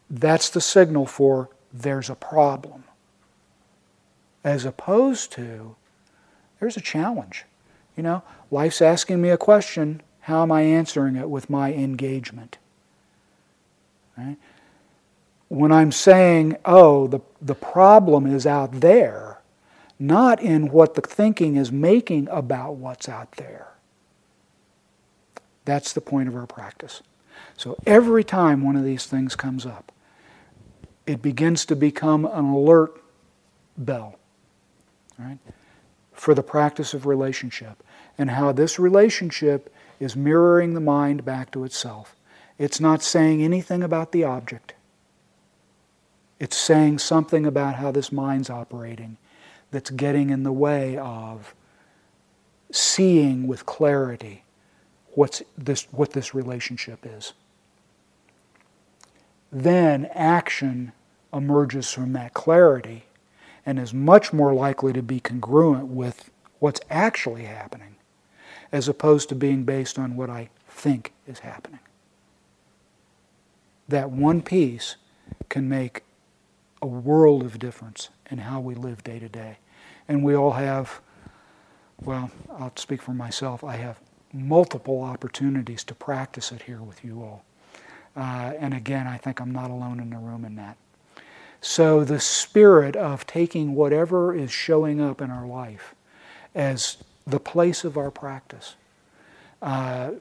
That's 0.09 0.49
the 0.49 0.61
signal 0.61 1.05
for 1.05 1.49
there's 1.71 2.09
a 2.09 2.15
problem. 2.15 2.83
As 4.43 4.65
opposed 4.65 5.31
to, 5.33 5.75
there's 6.59 6.77
a 6.77 6.81
challenge. 6.81 7.45
You 7.95 8.03
know, 8.03 8.23
life's 8.49 8.81
asking 8.81 9.21
me 9.21 9.29
a 9.29 9.37
question. 9.37 10.01
How 10.21 10.41
am 10.43 10.51
I 10.51 10.61
answering 10.61 11.15
it 11.15 11.29
with 11.29 11.49
my 11.49 11.73
engagement? 11.73 12.57
Right? 14.17 14.37
When 15.47 15.71
I'm 15.71 15.91
saying, 15.91 16.57
oh, 16.65 17.07
the, 17.07 17.19
the 17.41 17.55
problem 17.55 18.25
is 18.25 18.45
out 18.45 18.81
there, 18.81 19.39
not 19.97 20.41
in 20.41 20.69
what 20.69 20.95
the 20.95 21.01
thinking 21.01 21.55
is 21.55 21.71
making 21.71 22.27
about 22.29 22.75
what's 22.75 23.09
out 23.09 23.33
there. 23.33 23.67
That's 25.65 25.93
the 25.93 26.01
point 26.01 26.29
of 26.29 26.35
our 26.35 26.47
practice. 26.47 27.01
So 27.57 27.77
every 27.85 28.23
time 28.23 28.63
one 28.63 28.75
of 28.75 28.83
these 28.83 29.05
things 29.05 29.35
comes 29.35 29.65
up, 29.65 29.91
it 31.09 31.23
begins 31.23 31.65
to 31.65 31.75
become 31.75 32.23
an 32.23 32.45
alert 32.45 33.01
bell 33.75 34.19
right, 35.17 35.39
for 36.13 36.35
the 36.35 36.43
practice 36.43 36.93
of 36.93 37.07
relationship 37.07 37.83
and 38.15 38.29
how 38.29 38.51
this 38.51 38.77
relationship 38.77 39.73
is 39.99 40.15
mirroring 40.15 40.75
the 40.75 40.79
mind 40.79 41.25
back 41.25 41.49
to 41.49 41.63
itself. 41.63 42.15
It's 42.59 42.79
not 42.79 43.01
saying 43.01 43.41
anything 43.41 43.81
about 43.81 44.11
the 44.11 44.23
object. 44.23 44.75
It's 46.39 46.55
saying 46.55 46.99
something 46.99 47.43
about 47.43 47.77
how 47.77 47.89
this 47.89 48.11
mind's 48.11 48.51
operating 48.51 49.17
that's 49.71 49.89
getting 49.89 50.29
in 50.29 50.43
the 50.43 50.51
way 50.51 50.95
of 50.95 51.55
seeing 52.71 53.47
with 53.47 53.65
clarity 53.65 54.43
what's 55.15 55.41
this, 55.57 55.87
what 55.91 56.11
this 56.11 56.35
relationship 56.35 56.99
is. 57.03 57.33
Then 59.51 60.05
action 60.13 60.91
emerges 61.33 61.91
from 61.91 62.13
that 62.13 62.33
clarity 62.33 63.05
and 63.65 63.79
is 63.79 63.93
much 63.93 64.33
more 64.33 64.53
likely 64.53 64.93
to 64.93 65.01
be 65.01 65.19
congruent 65.19 65.87
with 65.87 66.31
what's 66.59 66.81
actually 66.89 67.43
happening 67.43 67.95
as 68.71 68.87
opposed 68.87 69.29
to 69.29 69.35
being 69.35 69.63
based 69.63 69.97
on 69.97 70.15
what 70.15 70.29
I 70.29 70.49
think 70.67 71.13
is 71.27 71.39
happening. 71.39 71.79
That 73.87 74.11
one 74.11 74.41
piece 74.41 74.95
can 75.49 75.67
make 75.67 76.03
a 76.81 76.87
world 76.87 77.43
of 77.43 77.59
difference 77.59 78.09
in 78.29 78.39
how 78.39 78.59
we 78.59 78.75
live 78.75 79.03
day 79.03 79.19
to 79.19 79.27
day. 79.27 79.57
And 80.07 80.23
we 80.23 80.35
all 80.35 80.51
have, 80.51 81.01
well, 82.01 82.31
I'll 82.51 82.71
speak 82.75 83.01
for 83.01 83.13
myself, 83.13 83.63
I 83.63 83.75
have 83.77 83.99
multiple 84.31 85.01
opportunities 85.01 85.83
to 85.85 85.95
practice 85.95 86.51
it 86.51 86.63
here 86.63 86.81
with 86.81 87.03
you 87.03 87.21
all. 87.21 87.43
Uh, 88.15 88.53
and 88.59 88.73
again, 88.73 89.07
I 89.07 89.17
think 89.17 89.39
I'm 89.39 89.51
not 89.51 89.71
alone 89.71 89.99
in 89.99 90.09
the 90.09 90.17
room 90.17 90.45
in 90.45 90.55
that. 90.55 90.77
So, 91.61 92.05
the 92.05 92.21
spirit 92.21 92.95
of 92.95 93.27
taking 93.27 93.75
whatever 93.75 94.33
is 94.33 94.51
showing 94.51 95.01
up 95.01 95.21
in 95.21 95.29
our 95.29 95.45
life 95.45 95.93
as 96.55 96.97
the 97.27 97.39
place 97.39 97.83
of 97.83 97.97
our 97.97 98.11
practice. 98.11 98.75
Uh, 99.61 100.11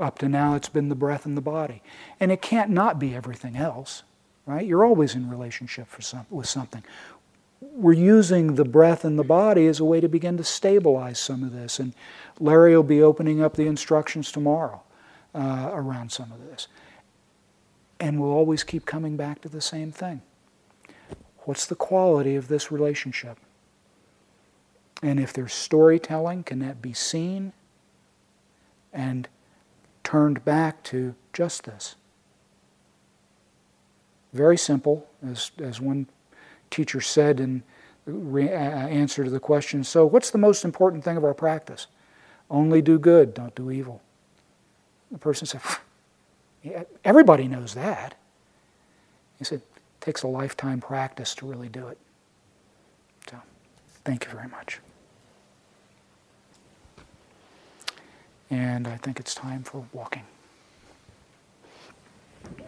up 0.00 0.18
to 0.18 0.28
now, 0.28 0.54
it's 0.54 0.68
been 0.68 0.88
the 0.88 0.94
breath 0.94 1.24
and 1.24 1.36
the 1.36 1.42
body. 1.42 1.82
And 2.20 2.30
it 2.30 2.42
can't 2.42 2.70
not 2.70 2.98
be 2.98 3.14
everything 3.14 3.56
else, 3.56 4.02
right? 4.46 4.66
You're 4.66 4.84
always 4.84 5.14
in 5.14 5.30
relationship 5.30 5.88
some, 6.00 6.26
with 6.30 6.46
something. 6.46 6.84
We're 7.60 7.92
using 7.92 8.56
the 8.56 8.64
breath 8.64 9.04
and 9.04 9.18
the 9.18 9.24
body 9.24 9.66
as 9.66 9.80
a 9.80 9.84
way 9.84 10.00
to 10.00 10.08
begin 10.08 10.36
to 10.36 10.44
stabilize 10.44 11.18
some 11.18 11.42
of 11.42 11.52
this. 11.52 11.78
And 11.78 11.94
Larry 12.38 12.76
will 12.76 12.82
be 12.82 13.02
opening 13.02 13.42
up 13.42 13.54
the 13.54 13.66
instructions 13.66 14.30
tomorrow 14.30 14.82
uh, 15.34 15.70
around 15.72 16.12
some 16.12 16.32
of 16.32 16.44
this. 16.50 16.68
And 17.98 18.20
we'll 18.20 18.32
always 18.32 18.64
keep 18.64 18.84
coming 18.84 19.16
back 19.16 19.40
to 19.42 19.48
the 19.48 19.60
same 19.60 19.92
thing. 19.92 20.22
What's 21.44 21.66
the 21.66 21.74
quality 21.74 22.36
of 22.36 22.48
this 22.48 22.70
relationship? 22.70 23.38
And 25.02 25.18
if 25.18 25.32
there's 25.32 25.52
storytelling, 25.52 26.44
can 26.44 26.60
that 26.60 26.80
be 26.80 26.92
seen 26.92 27.52
and 28.92 29.28
turned 30.04 30.44
back 30.44 30.82
to 30.84 31.14
just 31.32 31.64
this? 31.64 31.96
Very 34.32 34.56
simple, 34.56 35.06
as, 35.26 35.50
as 35.58 35.80
one 35.80 36.06
teacher 36.70 37.00
said 37.00 37.40
in 37.40 37.62
re- 38.06 38.48
answer 38.48 39.24
to 39.24 39.30
the 39.30 39.40
question 39.40 39.84
so, 39.84 40.06
what's 40.06 40.30
the 40.30 40.38
most 40.38 40.64
important 40.64 41.04
thing 41.04 41.16
of 41.16 41.24
our 41.24 41.34
practice? 41.34 41.88
Only 42.48 42.80
do 42.80 42.98
good, 42.98 43.34
don't 43.34 43.54
do 43.54 43.70
evil. 43.70 44.00
The 45.10 45.18
person 45.18 45.46
said, 45.46 45.60
yeah, 46.62 46.84
everybody 47.04 47.48
knows 47.48 47.74
that. 47.74 48.14
He 49.38 49.44
said, 49.44 49.62
takes 50.02 50.24
a 50.24 50.26
lifetime 50.26 50.80
practice 50.80 51.34
to 51.36 51.46
really 51.46 51.68
do 51.68 51.86
it. 51.86 51.96
So, 53.30 53.36
thank 54.04 54.26
you 54.26 54.30
very 54.32 54.48
much. 54.48 54.80
And 58.50 58.86
I 58.86 58.96
think 58.98 59.18
it's 59.18 59.34
time 59.34 59.62
for 59.62 59.86
walking. 59.92 60.24